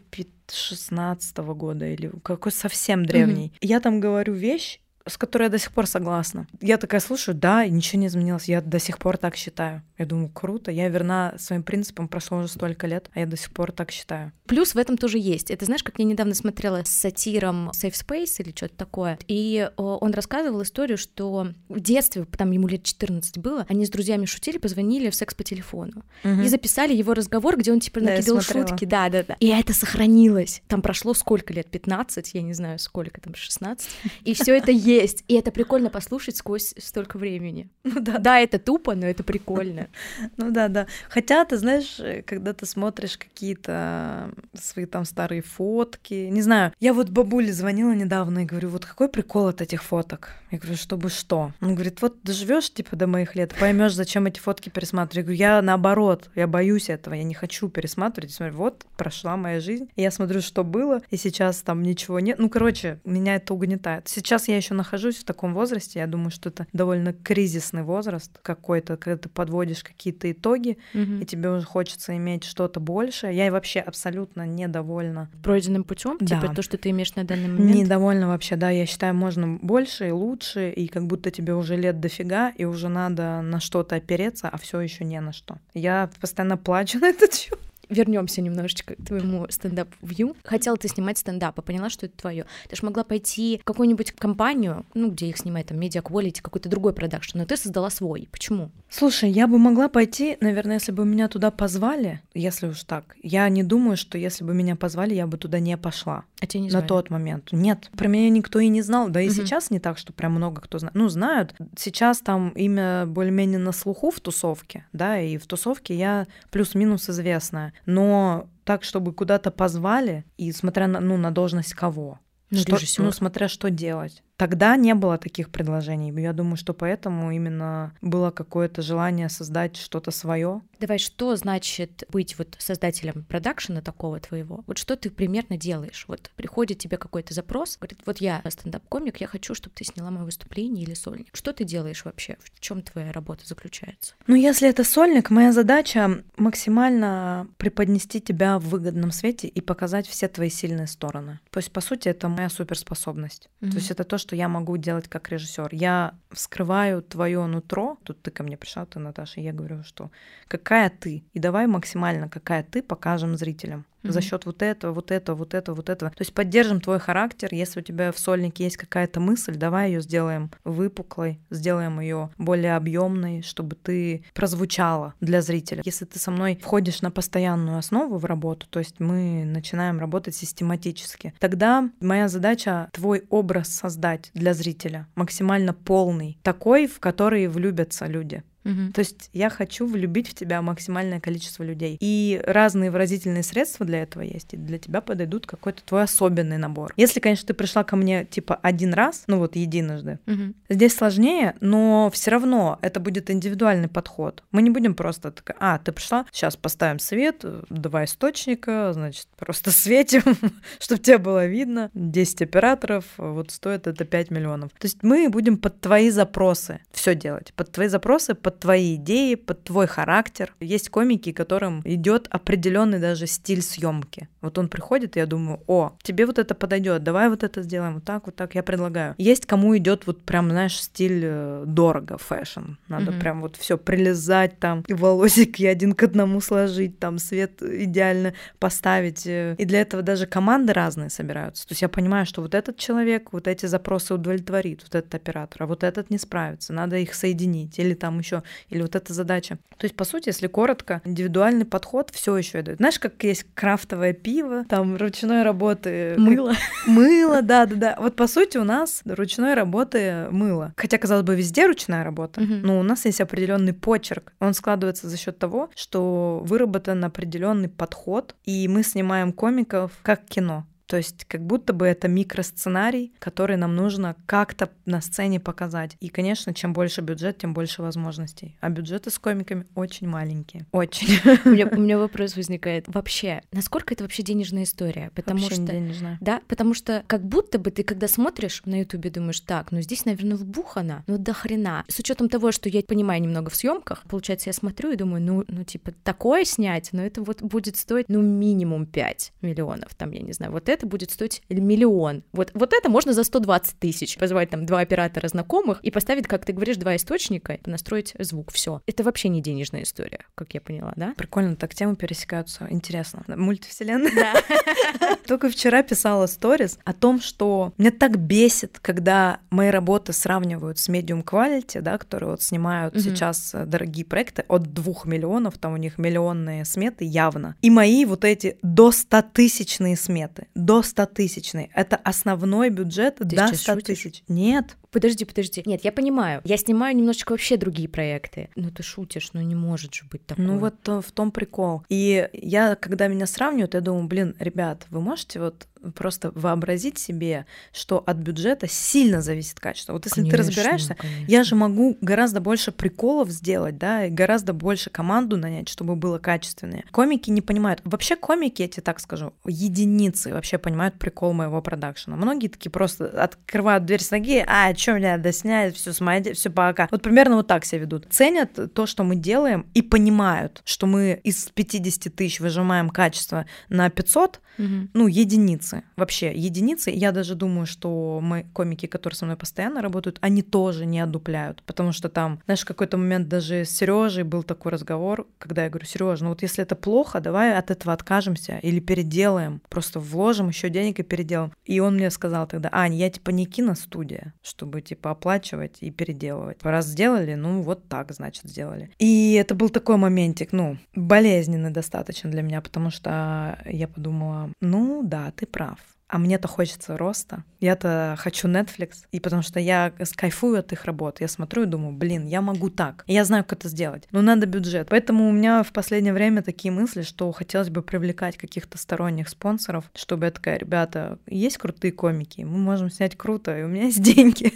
16 0.48 1.36
года 1.38 1.86
или 1.86 2.12
какой 2.22 2.52
совсем 2.52 3.04
древний. 3.04 3.48
Mm-hmm. 3.48 3.58
Я 3.62 3.80
там 3.80 4.00
говорю 4.00 4.32
вещь, 4.32 4.80
с 5.06 5.16
которой 5.18 5.44
я 5.44 5.48
до 5.48 5.58
сих 5.58 5.72
пор 5.72 5.86
согласна. 5.86 6.46
Я 6.60 6.78
такая 6.78 7.00
слушаю, 7.00 7.34
да, 7.34 7.66
ничего 7.66 8.00
не 8.00 8.06
изменилось. 8.06 8.48
Я 8.48 8.60
до 8.60 8.78
сих 8.78 8.98
пор 8.98 9.18
так 9.18 9.36
считаю. 9.36 9.82
Я 9.98 10.06
думаю, 10.06 10.28
круто, 10.28 10.70
я 10.70 10.88
верна 10.88 11.34
своим 11.38 11.62
принципам, 11.62 12.08
прошло 12.08 12.38
уже 12.38 12.48
столько 12.48 12.86
лет, 12.86 13.10
а 13.14 13.20
я 13.20 13.26
до 13.26 13.36
сих 13.36 13.50
пор 13.50 13.72
так 13.72 13.90
считаю. 13.90 14.32
Плюс 14.46 14.74
в 14.74 14.78
этом 14.78 14.96
тоже 14.96 15.18
есть. 15.18 15.50
Это 15.50 15.64
знаешь, 15.64 15.82
как 15.82 15.98
я 15.98 16.04
недавно 16.04 16.34
смотрела 16.34 16.82
с 16.84 16.88
сатиром 16.88 17.70
Safe 17.70 17.92
Space 17.92 18.34
или 18.38 18.52
что-то 18.54 18.76
такое, 18.76 19.18
и 19.26 19.70
он 19.76 20.12
рассказывал 20.12 20.62
историю, 20.62 20.98
что 20.98 21.48
в 21.68 21.80
детстве, 21.80 22.24
там 22.24 22.50
ему 22.50 22.68
лет 22.68 22.82
14 22.82 23.38
было, 23.38 23.66
они 23.68 23.86
с 23.86 23.90
друзьями 23.90 24.26
шутили, 24.26 24.58
позвонили 24.58 25.10
в 25.10 25.14
секс 25.14 25.34
по 25.34 25.44
телефону 25.44 26.04
угу. 26.24 26.42
и 26.42 26.48
записали 26.48 26.94
его 26.94 27.14
разговор, 27.14 27.56
где 27.56 27.72
он 27.72 27.80
типа 27.80 28.00
накидал 28.00 28.36
да, 28.36 28.42
шутки. 28.42 28.84
Да, 28.84 29.08
да, 29.08 29.22
да. 29.22 29.36
И 29.40 29.48
это 29.48 29.72
сохранилось. 29.72 30.62
Там 30.68 30.82
прошло 30.82 31.14
сколько 31.14 31.52
лет? 31.52 31.68
15, 31.68 32.34
я 32.34 32.42
не 32.42 32.52
знаю, 32.52 32.78
сколько 32.78 33.20
там, 33.20 33.34
16. 33.34 33.88
И 34.24 34.34
все 34.34 34.56
это 34.56 34.70
есть. 34.70 35.24
И 35.28 35.34
это 35.34 35.50
прикольно 35.50 35.90
послушать 35.90 36.36
сквозь 36.36 36.74
столько 36.78 37.18
времени. 37.18 37.68
Ну 37.96 38.02
да. 38.02 38.18
Да, 38.18 38.40
это 38.40 38.58
тупо, 38.58 38.94
но 38.94 39.06
это 39.06 39.22
прикольно. 39.22 39.85
Ну 40.36 40.50
да, 40.50 40.68
да. 40.68 40.86
Хотя, 41.08 41.44
ты 41.44 41.56
знаешь, 41.56 42.00
когда 42.26 42.52
ты 42.52 42.66
смотришь 42.66 43.16
какие-то 43.16 44.30
свои 44.54 44.86
там 44.86 45.04
старые 45.04 45.42
фотки, 45.42 46.28
не 46.30 46.42
знаю, 46.42 46.72
я 46.80 46.92
вот 46.92 47.10
бабуле 47.10 47.52
звонила 47.52 47.92
недавно 47.92 48.40
и 48.40 48.44
говорю, 48.44 48.70
вот 48.70 48.84
какой 48.84 49.08
прикол 49.08 49.48
от 49.48 49.60
этих 49.60 49.82
фоток? 49.82 50.30
Я 50.50 50.58
говорю, 50.58 50.76
чтобы 50.76 51.10
что? 51.10 51.52
Он 51.60 51.74
говорит, 51.74 52.00
вот 52.02 52.18
доживешь 52.22 52.72
типа 52.72 52.96
до 52.96 53.06
моих 53.06 53.34
лет, 53.34 53.54
поймешь, 53.58 53.94
зачем 53.94 54.26
эти 54.26 54.38
фотки 54.38 54.68
пересматривать. 54.68 55.16
Я 55.16 55.22
говорю, 55.22 55.38
я 55.38 55.62
наоборот, 55.62 56.30
я 56.34 56.46
боюсь 56.46 56.88
этого, 56.88 57.14
я 57.14 57.24
не 57.24 57.34
хочу 57.34 57.68
пересматривать. 57.68 58.32
Смотрю, 58.32 58.56
вот 58.56 58.86
прошла 58.96 59.36
моя 59.36 59.60
жизнь, 59.60 59.88
и 59.96 60.02
я 60.02 60.10
смотрю, 60.10 60.40
что 60.40 60.64
было, 60.64 61.02
и 61.10 61.16
сейчас 61.16 61.62
там 61.62 61.82
ничего 61.82 62.20
нет. 62.20 62.38
Ну, 62.38 62.48
короче, 62.48 63.00
меня 63.04 63.36
это 63.36 63.54
угнетает. 63.54 64.08
Сейчас 64.08 64.48
я 64.48 64.56
еще 64.56 64.74
нахожусь 64.74 65.16
в 65.16 65.24
таком 65.24 65.54
возрасте, 65.54 65.98
я 65.98 66.06
думаю, 66.06 66.30
что 66.30 66.48
это 66.48 66.66
довольно 66.72 67.12
кризисный 67.12 67.82
возраст 67.82 68.38
какой-то, 68.42 68.96
когда 68.96 69.18
ты 69.18 69.28
подводишь 69.28 69.75
подводишь 69.76 69.84
какие-то 69.84 70.30
итоги, 70.30 70.78
угу. 70.94 71.20
и 71.20 71.24
тебе 71.24 71.50
уже 71.50 71.66
хочется 71.66 72.16
иметь 72.16 72.44
что-то 72.44 72.80
большее. 72.80 73.36
Я 73.36 73.50
вообще 73.50 73.80
абсолютно 73.80 74.46
недовольна. 74.46 75.28
Пройденным 75.42 75.84
путем, 75.84 76.16
да. 76.20 76.40
типа 76.40 76.54
то, 76.54 76.62
что 76.62 76.76
ты 76.78 76.90
имеешь 76.90 77.14
на 77.14 77.24
данный 77.24 77.48
момент. 77.48 77.74
Недовольна 77.74 78.28
вообще, 78.28 78.56
да. 78.56 78.70
Я 78.70 78.86
считаю, 78.86 79.14
можно 79.14 79.58
больше 79.60 80.08
и 80.08 80.10
лучше, 80.10 80.70
и 80.70 80.88
как 80.88 81.06
будто 81.06 81.30
тебе 81.30 81.54
уже 81.54 81.76
лет 81.76 82.00
дофига, 82.00 82.50
и 82.50 82.64
уже 82.64 82.88
надо 82.88 83.40
на 83.42 83.60
что-то 83.60 83.96
опереться, 83.96 84.48
а 84.48 84.58
все 84.58 84.80
еще 84.80 85.04
не 85.04 85.20
на 85.20 85.32
что. 85.32 85.56
Я 85.74 86.10
постоянно 86.20 86.56
плачу 86.56 86.98
на 87.00 87.06
этот 87.06 87.34
счет 87.34 87.58
вернемся 87.88 88.40
немножечко 88.40 88.94
к 88.94 89.04
твоему 89.04 89.46
стендап-вью. 89.48 90.36
Хотела 90.44 90.76
ты 90.76 90.88
снимать 90.88 91.18
стендап, 91.18 91.58
а 91.58 91.62
поняла, 91.62 91.90
что 91.90 92.06
это 92.06 92.16
твое. 92.16 92.46
Ты 92.68 92.76
же 92.76 92.84
могла 92.84 93.04
пойти 93.04 93.58
в 93.62 93.64
какую-нибудь 93.64 94.12
компанию, 94.12 94.84
ну, 94.94 95.10
где 95.10 95.28
их 95.28 95.38
снимает 95.38 95.68
там 95.68 95.78
Media 95.78 96.02
Quality, 96.02 96.40
какой-то 96.42 96.68
другой 96.68 96.92
продакшн, 96.92 97.38
но 97.38 97.46
ты 97.46 97.56
создала 97.56 97.90
свой. 97.90 98.28
Почему? 98.30 98.70
Слушай, 98.88 99.30
я 99.30 99.46
бы 99.46 99.58
могла 99.58 99.88
пойти, 99.88 100.36
наверное, 100.40 100.74
если 100.74 100.92
бы 100.92 101.04
меня 101.04 101.28
туда 101.28 101.50
позвали, 101.50 102.20
если 102.34 102.68
уж 102.68 102.84
так. 102.84 103.16
Я 103.22 103.48
не 103.48 103.62
думаю, 103.62 103.96
что 103.96 104.16
если 104.16 104.44
бы 104.44 104.54
меня 104.54 104.76
позвали, 104.76 105.14
я 105.14 105.26
бы 105.26 105.36
туда 105.36 105.58
не 105.58 105.76
пошла. 105.76 106.24
А 106.40 106.46
тебя 106.46 106.62
не 106.62 106.70
звали? 106.70 106.82
На 106.82 106.88
тот 106.88 107.10
момент. 107.10 107.48
Нет, 107.52 107.90
про 107.96 108.08
меня 108.08 108.30
никто 108.30 108.60
и 108.60 108.68
не 108.68 108.82
знал. 108.82 109.08
Да 109.08 109.20
и 109.20 109.28
угу. 109.28 109.34
сейчас 109.34 109.70
не 109.70 109.80
так, 109.80 109.98
что 109.98 110.12
прям 110.12 110.32
много 110.32 110.60
кто 110.60 110.78
знает. 110.78 110.94
Ну, 110.94 111.08
знают. 111.08 111.54
Сейчас 111.76 112.20
там 112.20 112.50
имя 112.50 113.06
более-менее 113.06 113.58
на 113.58 113.72
слуху 113.72 114.10
в 114.10 114.20
тусовке, 114.20 114.86
да, 114.92 115.20
и 115.20 115.36
в 115.36 115.46
тусовке 115.46 115.94
я 115.94 116.26
плюс-минус 116.50 117.10
известная 117.10 117.72
но 117.84 118.48
так, 118.64 118.84
чтобы 118.84 119.12
куда-то 119.12 119.50
позвали, 119.50 120.24
и 120.36 120.50
смотря 120.52 120.86
на, 120.86 121.00
ну, 121.00 121.16
на 121.16 121.30
должность 121.30 121.74
кого. 121.74 122.18
Ну, 122.50 122.58
что, 122.58 123.02
ну, 123.02 123.12
смотря 123.12 123.48
что 123.48 123.70
делать. 123.70 124.22
Тогда 124.36 124.76
не 124.76 124.94
было 124.94 125.18
таких 125.18 125.50
предложений. 125.50 126.20
Я 126.20 126.32
думаю, 126.32 126.56
что 126.56 126.74
поэтому 126.74 127.30
именно 127.30 127.94
было 128.00 128.30
какое-то 128.30 128.82
желание 128.82 129.28
создать 129.28 129.76
что-то 129.76 130.10
свое. 130.10 130.62
Давай, 130.78 130.98
что 130.98 131.34
значит 131.36 132.04
быть 132.10 132.38
вот 132.38 132.56
создателем 132.58 133.24
продакшена 133.24 133.80
такого 133.80 134.20
твоего? 134.20 134.62
Вот 134.66 134.78
что 134.78 134.96
ты 134.96 135.10
примерно 135.10 135.56
делаешь? 135.56 136.04
Вот 136.06 136.30
приходит 136.36 136.78
тебе 136.78 136.98
какой-то 136.98 137.32
запрос, 137.32 137.78
говорит, 137.78 138.00
вот 138.04 138.18
я 138.18 138.42
стендап-комик, 138.46 139.20
я 139.20 139.26
хочу, 139.26 139.54
чтобы 139.54 139.74
ты 139.74 139.84
сняла 139.84 140.10
мое 140.10 140.24
выступление 140.24 140.84
или 140.84 140.94
сольник. 140.94 141.28
Что 141.32 141.52
ты 141.52 141.64
делаешь 141.64 142.04
вообще? 142.04 142.36
В 142.40 142.60
чем 142.60 142.82
твоя 142.82 143.12
работа 143.12 143.46
заключается? 143.46 144.14
Ну, 144.26 144.34
если 144.34 144.68
это 144.68 144.84
сольник, 144.84 145.30
моя 145.30 145.52
задача 145.52 146.22
максимально 146.36 147.48
преподнести 147.56 148.20
тебя 148.20 148.58
в 148.58 148.64
выгодном 148.64 149.12
свете 149.12 149.48
и 149.48 149.60
показать 149.60 150.06
все 150.06 150.28
твои 150.28 150.50
сильные 150.50 150.86
стороны. 150.86 151.40
То 151.50 151.58
есть, 151.58 151.72
по 151.72 151.80
сути, 151.80 152.08
это 152.08 152.28
моя 152.28 152.50
суперспособность. 152.50 153.48
Mm-hmm. 153.60 153.70
То 153.70 153.76
есть 153.76 153.90
это 153.90 154.04
то, 154.04 154.18
что 154.26 154.36
я 154.36 154.48
могу 154.48 154.76
делать 154.76 155.08
как 155.08 155.28
режиссер. 155.30 155.68
Я 155.70 156.14
вскрываю 156.32 157.00
твое 157.00 157.46
нутро. 157.46 157.96
Тут 158.02 158.20
ты 158.22 158.30
ко 158.32 158.42
мне 158.42 158.56
пришла, 158.56 158.84
ты, 158.84 158.98
Наташа, 158.98 159.40
и 159.40 159.44
я 159.44 159.52
говорю, 159.52 159.84
что 159.84 160.10
какая 160.48 160.90
ты. 160.90 161.22
И 161.32 161.38
давай 161.38 161.66
максимально 161.66 162.28
какая 162.28 162.64
ты 162.64 162.82
покажем 162.82 163.36
зрителям 163.36 163.84
mm-hmm. 164.08 164.12
за 164.12 164.20
счет 164.20 164.46
вот 164.46 164.62
этого, 164.62 164.92
вот 164.92 165.10
этого, 165.10 165.36
вот 165.36 165.54
этого, 165.54 165.76
вот 165.76 165.88
этого. 165.88 166.10
То 166.10 166.22
есть 166.22 166.34
поддержим 166.34 166.80
твой 166.80 166.98
характер. 166.98 167.48
Если 167.52 167.80
у 167.80 167.82
тебя 167.82 168.12
в 168.12 168.18
сольнике 168.18 168.64
есть 168.64 168.76
какая-то 168.76 169.20
мысль, 169.20 169.56
давай 169.56 169.90
ее 169.90 170.00
сделаем 170.00 170.50
выпуклой, 170.64 171.40
сделаем 171.50 172.00
ее 172.00 172.30
более 172.38 172.76
объемной, 172.76 173.42
чтобы 173.42 173.76
ты 173.76 174.24
прозвучала 174.34 175.14
для 175.20 175.42
зрителя. 175.42 175.82
Если 175.84 176.04
ты 176.04 176.18
со 176.18 176.30
мной 176.30 176.58
входишь 176.62 177.02
на 177.02 177.10
постоянную 177.10 177.78
основу 177.78 178.18
в 178.18 178.24
работу, 178.24 178.66
то 178.68 178.78
есть 178.78 179.00
мы 179.00 179.44
начинаем 179.44 179.98
работать 179.98 180.34
систематически, 180.34 181.34
тогда 181.38 181.90
моя 182.00 182.28
задача 182.28 182.88
твой 182.92 183.24
образ 183.30 183.68
создать 183.68 184.30
для 184.34 184.54
зрителя 184.54 185.06
максимально 185.14 185.72
полный, 185.72 186.38
такой, 186.42 186.86
в 186.86 187.00
который 187.00 187.46
влюбятся 187.48 188.06
люди. 188.06 188.42
Угу. 188.66 188.92
То 188.92 188.98
есть 188.98 189.30
я 189.32 189.48
хочу 189.48 189.86
влюбить 189.86 190.28
в 190.28 190.34
тебя 190.34 190.60
максимальное 190.62 191.20
количество 191.20 191.62
людей. 191.62 191.96
И 192.00 192.40
разные 192.44 192.90
выразительные 192.90 193.42
средства 193.42 193.86
для 193.86 194.02
этого 194.02 194.22
есть. 194.22 194.54
И 194.54 194.56
для 194.56 194.78
тебя 194.78 195.00
подойдут 195.00 195.46
какой-то 195.46 195.82
твой 195.84 196.02
особенный 196.02 196.58
набор. 196.58 196.92
Если, 196.96 197.20
конечно, 197.20 197.46
ты 197.46 197.54
пришла 197.54 197.84
ко 197.84 197.96
мне 197.96 198.24
типа 198.24 198.56
один 198.56 198.92
раз, 198.92 199.24
ну 199.26 199.38
вот 199.38 199.56
единожды, 199.56 200.18
угу. 200.26 200.54
здесь 200.68 200.94
сложнее, 200.94 201.54
но 201.60 202.10
все 202.12 202.30
равно 202.30 202.78
это 202.82 203.00
будет 203.00 203.30
индивидуальный 203.30 203.88
подход. 203.88 204.42
Мы 204.50 204.62
не 204.62 204.70
будем 204.70 204.94
просто 204.94 205.30
такая, 205.30 205.56
а, 205.60 205.78
ты 205.78 205.92
пришла, 205.92 206.26
сейчас 206.32 206.56
поставим 206.56 206.98
свет, 206.98 207.44
два 207.70 208.04
источника, 208.04 208.92
значит, 208.92 209.28
просто 209.38 209.70
светим, 209.70 210.22
чтобы 210.80 211.00
тебе 211.00 211.18
было 211.18 211.46
видно. 211.46 211.90
10 211.94 212.42
операторов, 212.42 213.04
вот 213.16 213.50
стоит 213.50 213.86
это 213.86 214.04
5 214.04 214.30
миллионов. 214.30 214.70
То 214.72 214.86
есть 214.86 215.02
мы 215.02 215.28
будем 215.28 215.58
под 215.58 215.80
твои 215.80 216.10
запросы 216.10 216.80
все 216.92 217.14
делать. 217.14 217.52
Под 217.54 217.70
твои 217.72 217.88
запросы, 217.88 218.34
под 218.34 218.55
под 218.56 218.60
твои 218.60 218.94
идеи, 218.94 219.34
под 219.34 219.64
твой 219.64 219.86
характер. 219.86 220.54
Есть 220.60 220.88
комики, 220.88 221.32
которым 221.32 221.82
идет 221.84 222.26
определенный 222.30 222.98
даже 222.98 223.26
стиль 223.26 223.60
съемки. 223.60 224.28
Вот 224.40 224.58
он 224.58 224.68
приходит, 224.68 225.16
и 225.16 225.18
я 225.18 225.26
думаю, 225.26 225.60
о, 225.66 225.92
тебе 226.02 226.24
вот 226.24 226.38
это 226.38 226.54
подойдет, 226.54 227.02
давай 227.02 227.28
вот 227.28 227.42
это 227.42 227.62
сделаем, 227.62 227.94
вот 227.94 228.04
так, 228.04 228.26
вот 228.26 228.36
так, 228.36 228.54
я 228.54 228.62
предлагаю. 228.62 229.14
Есть 229.18 229.44
кому 229.44 229.76
идет 229.76 230.06
вот 230.06 230.22
прям, 230.22 230.50
знаешь, 230.50 230.80
стиль 230.80 231.20
э, 231.24 231.64
дорого, 231.66 232.16
фэшн. 232.16 232.76
Надо 232.88 233.10
mm-hmm. 233.10 233.20
прям 233.20 233.40
вот 233.40 233.56
все 233.56 233.76
прилизать 233.76 234.58
там, 234.58 234.84
и 234.86 234.94
волосики 234.94 235.64
один 235.64 235.92
к 235.92 236.02
одному 236.04 236.40
сложить, 236.40 236.98
там 236.98 237.18
свет 237.18 237.60
идеально 237.60 238.34
поставить. 238.58 239.26
Э. 239.26 239.56
И 239.58 239.64
для 239.64 239.80
этого 239.80 240.02
даже 240.02 240.26
команды 240.26 240.72
разные 240.72 241.10
собираются. 241.10 241.66
То 241.66 241.72
есть 241.72 241.82
я 241.82 241.88
понимаю, 241.88 242.24
что 242.24 242.40
вот 242.40 242.54
этот 242.54 242.78
человек 242.78 243.32
вот 243.32 243.48
эти 243.48 243.66
запросы 243.66 244.14
удовлетворит, 244.14 244.82
вот 244.84 244.94
этот 244.94 245.14
оператор, 245.14 245.64
а 245.64 245.66
вот 245.66 245.82
этот 245.82 246.08
не 246.10 246.18
справится, 246.18 246.72
надо 246.72 246.96
их 246.96 247.14
соединить. 247.14 247.78
Или 247.80 247.94
там 247.94 248.18
еще 248.20 248.44
или 248.68 248.82
вот 248.82 248.96
эта 248.96 249.12
задача. 249.12 249.58
То 249.78 249.84
есть, 249.84 249.96
по 249.96 250.04
сути, 250.04 250.28
если 250.28 250.46
коротко, 250.46 251.02
индивидуальный 251.04 251.64
подход 251.64 252.10
все 252.12 252.36
еще 252.36 252.60
идет. 252.60 252.76
Знаешь, 252.76 252.98
как 252.98 253.22
есть 253.24 253.46
крафтовое 253.54 254.12
пиво, 254.12 254.64
там 254.68 254.96
ручной 254.96 255.42
работы... 255.42 256.14
Мыло. 256.16 256.54
Мыло, 256.86 257.42
да-да-да. 257.42 257.96
Вот, 257.98 258.16
по 258.16 258.26
сути, 258.26 258.58
у 258.58 258.64
нас 258.64 259.02
ручной 259.04 259.54
работы 259.54 260.26
мыло. 260.30 260.72
Хотя, 260.76 260.98
казалось 260.98 261.24
бы, 261.24 261.34
везде 261.34 261.66
ручная 261.66 262.04
работа, 262.04 262.40
но 262.40 262.78
у 262.78 262.82
нас 262.82 263.04
есть 263.04 263.20
определенный 263.20 263.72
почерк. 263.72 264.32
Он 264.40 264.54
складывается 264.54 265.08
за 265.08 265.16
счет 265.16 265.38
того, 265.38 265.70
что 265.74 266.42
выработан 266.44 267.04
определенный 267.04 267.68
подход, 267.68 268.34
и 268.44 268.68
мы 268.68 268.82
снимаем 268.82 269.32
комиков 269.32 269.92
как 270.02 270.24
кино. 270.26 270.66
То 270.86 270.96
есть 270.96 271.24
как 271.24 271.44
будто 271.44 271.72
бы 271.72 271.86
это 271.86 272.08
микросценарий, 272.08 273.12
который 273.18 273.56
нам 273.56 273.74
нужно 273.74 274.16
как-то 274.26 274.70
на 274.84 275.00
сцене 275.00 275.40
показать. 275.40 275.96
И, 276.00 276.08
конечно, 276.08 276.54
чем 276.54 276.72
больше 276.72 277.00
бюджет, 277.00 277.38
тем 277.38 277.54
больше 277.54 277.82
возможностей. 277.82 278.56
А 278.60 278.68
бюджеты 278.68 279.10
с 279.10 279.18
комиками 279.18 279.66
очень 279.74 280.08
маленькие. 280.08 280.66
Очень. 280.72 281.08
У 281.44 281.50
меня, 281.50 281.66
у 281.66 281.76
меня 281.80 281.98
вопрос 281.98 282.36
возникает. 282.36 282.84
Вообще, 282.86 283.42
насколько 283.52 283.94
это 283.94 284.04
вообще 284.04 284.22
денежная 284.22 284.62
история? 284.62 285.10
Потому 285.14 285.40
вообще 285.40 285.54
что... 285.54 285.62
не 285.62 285.80
денежная. 285.80 286.18
Да, 286.20 286.40
потому 286.46 286.74
что 286.74 287.02
как 287.06 287.24
будто 287.24 287.58
бы 287.58 287.70
ты, 287.70 287.82
когда 287.82 288.06
смотришь 288.06 288.62
на 288.64 288.80
Ютубе, 288.80 289.10
думаешь, 289.10 289.40
так, 289.40 289.72
ну 289.72 289.80
здесь, 289.80 290.04
наверное, 290.04 290.36
вбухано, 290.36 291.02
ну 291.06 291.18
до 291.18 291.32
хрена. 291.32 291.84
С 291.88 291.98
учетом 291.98 292.28
того, 292.28 292.52
что 292.52 292.68
я 292.68 292.82
понимаю 292.82 293.20
немного 293.22 293.50
в 293.50 293.56
съемках, 293.56 294.04
получается, 294.08 294.50
я 294.50 294.52
смотрю 294.52 294.92
и 294.92 294.96
думаю, 294.96 295.22
ну, 295.22 295.44
ну 295.48 295.64
типа, 295.64 295.92
такое 296.04 296.44
снять, 296.44 296.90
но 296.92 297.02
это 297.02 297.22
вот 297.22 297.42
будет 297.42 297.76
стоить, 297.76 298.08
ну, 298.08 298.22
минимум 298.22 298.86
5 298.86 299.32
миллионов, 299.42 299.94
там, 299.94 300.12
я 300.12 300.20
не 300.20 300.32
знаю, 300.32 300.52
вот 300.52 300.68
это 300.68 300.75
это 300.76 300.86
будет 300.86 301.10
стоить 301.10 301.42
миллион. 301.48 302.22
Вот, 302.32 302.50
вот 302.54 302.72
это 302.72 302.88
можно 302.88 303.12
за 303.12 303.24
120 303.24 303.78
тысяч 303.78 304.16
позвать 304.18 304.50
там 304.50 304.66
два 304.66 304.80
оператора 304.80 305.28
знакомых 305.28 305.80
и 305.82 305.90
поставить, 305.90 306.26
как 306.26 306.44
ты 306.44 306.52
говоришь, 306.52 306.76
два 306.76 306.96
источника, 306.96 307.58
настроить 307.66 308.14
звук, 308.18 308.52
все. 308.52 308.82
Это 308.86 309.02
вообще 309.02 309.28
не 309.28 309.42
денежная 309.42 309.82
история, 309.82 310.20
как 310.34 310.54
я 310.54 310.60
поняла, 310.60 310.92
да? 310.96 311.14
Прикольно, 311.16 311.56
так 311.56 311.74
темы 311.74 311.96
пересекаются, 311.96 312.66
интересно. 312.70 313.24
Мультивселенная. 313.26 314.12
Да. 314.14 315.16
Только 315.26 315.48
вчера 315.48 315.82
писала 315.82 316.26
сторис 316.26 316.78
о 316.84 316.92
том, 316.92 317.20
что 317.20 317.72
меня 317.78 317.90
так 317.90 318.18
бесит, 318.18 318.78
когда 318.80 319.40
мои 319.50 319.70
работы 319.70 320.12
сравнивают 320.12 320.78
с 320.78 320.88
Medium 320.88 321.24
Quality, 321.24 321.80
да, 321.80 321.98
которые 321.98 322.30
вот 322.30 322.42
снимают 322.42 322.94
угу. 322.94 323.02
сейчас 323.02 323.54
э, 323.54 323.64
дорогие 323.64 324.04
проекты 324.04 324.44
от 324.48 324.72
двух 324.72 325.06
миллионов, 325.06 325.58
там 325.58 325.74
у 325.74 325.76
них 325.76 325.98
миллионные 325.98 326.64
сметы 326.64 327.04
явно. 327.04 327.56
И 327.62 327.70
мои 327.70 328.04
вот 328.04 328.24
эти 328.24 328.58
до 328.62 328.92
100 328.92 329.22
тысячные 329.32 329.96
сметы, 329.96 330.46
до 330.66 330.82
100 330.82 331.06
тысячный. 331.06 331.70
Это 331.74 331.96
основной 331.96 332.70
бюджет 332.70 333.16
до 333.20 333.46
100 333.46 333.76
тысяч. 333.76 334.24
Нет. 334.28 334.76
Подожди, 334.90 335.24
подожди. 335.24 335.62
Нет, 335.66 335.84
я 335.84 335.92
понимаю. 335.92 336.40
Я 336.44 336.56
снимаю 336.56 336.96
немножечко 336.96 337.32
вообще 337.32 337.56
другие 337.56 337.88
проекты. 337.88 338.48
Ну 338.56 338.70
ты 338.70 338.82
шутишь, 338.82 339.30
ну 339.32 339.40
не 339.40 339.54
может 339.54 339.94
же 339.94 340.04
быть 340.10 340.24
такого. 340.26 340.46
Ну 340.46 340.58
вот 340.58 340.88
э, 340.88 341.00
в 341.00 341.12
том 341.12 341.30
прикол. 341.30 341.82
И 341.88 342.28
я, 342.32 342.74
когда 342.76 343.08
меня 343.08 343.26
сравнивают, 343.26 343.74
я 343.74 343.80
думаю, 343.80 344.06
блин, 344.06 344.34
ребят, 344.38 344.86
вы 344.90 345.00
можете 345.00 345.40
вот 345.40 345.66
просто 345.94 346.32
вообразить 346.34 346.98
себе, 346.98 347.46
что 347.72 348.02
от 348.06 348.16
бюджета 348.16 348.66
сильно 348.68 349.20
зависит 349.20 349.60
качество. 349.60 349.92
Вот 349.92 350.04
если 350.04 350.22
конечно, 350.22 350.36
ты 350.36 350.42
разбираешься, 350.42 350.94
конечно. 350.94 351.24
я 351.30 351.44
же 351.44 351.54
могу 351.54 351.96
гораздо 352.00 352.40
больше 352.40 352.72
приколов 352.72 353.30
сделать, 353.30 353.78
да, 353.78 354.06
и 354.06 354.10
гораздо 354.10 354.52
больше 354.52 354.90
команду 354.90 355.36
нанять, 355.36 355.68
чтобы 355.68 355.96
было 355.96 356.18
качественнее. 356.18 356.84
Комики 356.90 357.30
не 357.30 357.42
понимают. 357.42 357.80
Вообще 357.84 358.16
комики, 358.16 358.62
я 358.62 358.68
тебе 358.68 358.82
так 358.82 359.00
скажу, 359.00 359.32
единицы 359.44 360.32
вообще 360.32 360.58
понимают 360.58 360.98
прикол 360.98 361.32
моего 361.32 361.60
продакшена. 361.62 362.16
Многие 362.16 362.48
такие 362.48 362.70
просто 362.70 363.06
открывают 363.06 363.84
дверь 363.84 364.02
с 364.02 364.10
ноги, 364.10 364.44
а, 364.46 364.74
что 364.76 364.94
мне 364.94 365.12
надо 365.16 365.32
снять, 365.32 365.76
все 365.76 365.92
смотреть, 365.92 366.36
все 366.36 366.50
пока. 366.50 366.88
Вот 366.90 367.02
примерно 367.02 367.36
вот 367.36 367.46
так 367.46 367.64
себя 367.64 367.82
ведут. 367.82 368.06
Ценят 368.10 368.72
то, 368.74 368.86
что 368.86 369.04
мы 369.04 369.16
делаем, 369.16 369.66
и 369.74 369.82
понимают, 369.82 370.62
что 370.64 370.86
мы 370.86 371.20
из 371.24 371.46
50 371.54 372.14
тысяч 372.14 372.40
выжимаем 372.40 372.90
качество 372.90 373.46
на 373.68 373.88
500, 373.90 374.40
угу. 374.58 374.66
ну, 374.92 375.06
единицы. 375.06 375.82
Вообще 375.96 376.32
единицы. 376.34 376.90
Я 376.90 377.12
даже 377.12 377.34
думаю, 377.34 377.66
что 377.66 378.20
мы, 378.22 378.46
комики, 378.52 378.86
которые 378.86 379.16
со 379.16 379.24
мной 379.24 379.36
постоянно 379.36 379.82
работают, 379.82 380.18
они 380.20 380.42
тоже 380.42 380.86
не 380.86 381.00
одупляют. 381.00 381.62
Потому 381.64 381.92
что 381.92 382.08
там, 382.08 382.40
знаешь, 382.46 382.62
в 382.62 382.66
какой-то 382.66 382.96
момент 382.96 383.28
даже 383.28 383.64
с 383.64 383.70
Сережей 383.70 384.24
был 384.24 384.42
такой 384.42 384.72
разговор, 384.72 385.26
когда 385.38 385.64
я 385.64 385.70
говорю, 385.70 385.86
Сереж, 385.86 386.20
ну 386.20 386.30
вот 386.30 386.42
если 386.42 386.62
это 386.62 386.76
плохо, 386.76 387.20
давай 387.20 387.56
от 387.56 387.70
этого 387.70 387.92
откажемся 387.92 388.58
или 388.62 388.80
переделаем. 388.80 389.60
Просто 389.68 390.00
вложим 390.00 390.48
еще 390.48 390.68
денег 390.68 390.98
и 390.98 391.02
переделаем. 391.02 391.52
И 391.64 391.80
он 391.80 391.94
мне 391.94 392.10
сказал 392.10 392.46
тогда, 392.46 392.68
Ань, 392.72 392.94
я 392.94 393.10
типа 393.10 393.30
не 393.30 393.46
киностудия, 393.46 394.34
чтобы 394.66 394.82
типа 394.82 395.12
оплачивать 395.12 395.76
и 395.80 395.90
переделывать. 395.90 396.58
Раз 396.62 396.86
сделали, 396.86 397.34
ну 397.34 397.62
вот 397.62 397.88
так, 397.88 398.12
значит, 398.12 398.44
сделали. 398.44 398.90
И 398.98 399.34
это 399.34 399.54
был 399.54 399.68
такой 399.68 399.96
моментик, 399.96 400.52
ну, 400.52 400.76
болезненный 400.96 401.70
достаточно 401.70 402.30
для 402.30 402.42
меня, 402.42 402.60
потому 402.60 402.90
что 402.90 403.58
я 403.64 403.86
подумала, 403.86 404.50
ну 404.60 405.02
да, 405.04 405.30
ты 405.36 405.46
прав. 405.46 405.78
А 406.08 406.18
мне-то 406.18 406.48
хочется 406.48 406.96
роста. 406.96 407.44
Я-то 407.60 408.14
хочу 408.18 408.48
Netflix, 408.48 409.04
и 409.10 409.20
потому 409.20 409.42
что 409.42 409.58
я 409.58 409.92
кайфую 410.16 410.58
от 410.58 410.72
их 410.72 410.84
работ. 410.84 411.20
Я 411.20 411.28
смотрю 411.28 411.64
и 411.64 411.66
думаю, 411.66 411.92
блин, 411.92 412.26
я 412.26 412.40
могу 412.40 412.70
так. 412.70 413.04
Я 413.06 413.24
знаю, 413.24 413.44
как 413.44 413.58
это 413.58 413.68
сделать. 413.68 414.06
Но 414.10 414.22
надо 414.22 414.46
бюджет. 414.46 414.88
Поэтому 414.90 415.28
у 415.28 415.32
меня 415.32 415.62
в 415.62 415.72
последнее 415.72 416.12
время 416.12 416.42
такие 416.42 416.72
мысли, 416.72 417.02
что 417.02 417.30
хотелось 417.32 417.70
бы 417.70 417.82
привлекать 417.82 418.36
каких-то 418.36 418.78
сторонних 418.78 419.28
спонсоров, 419.28 419.90
чтобы 419.94 420.26
я 420.26 420.30
такая, 420.30 420.58
ребята, 420.58 421.18
есть 421.26 421.58
крутые 421.58 421.92
комики, 421.92 422.42
мы 422.42 422.58
можем 422.58 422.90
снять 422.90 423.16
круто, 423.16 423.58
и 423.58 423.62
у 423.62 423.68
меня 423.68 423.84
есть 423.84 424.02
деньги. 424.14 424.52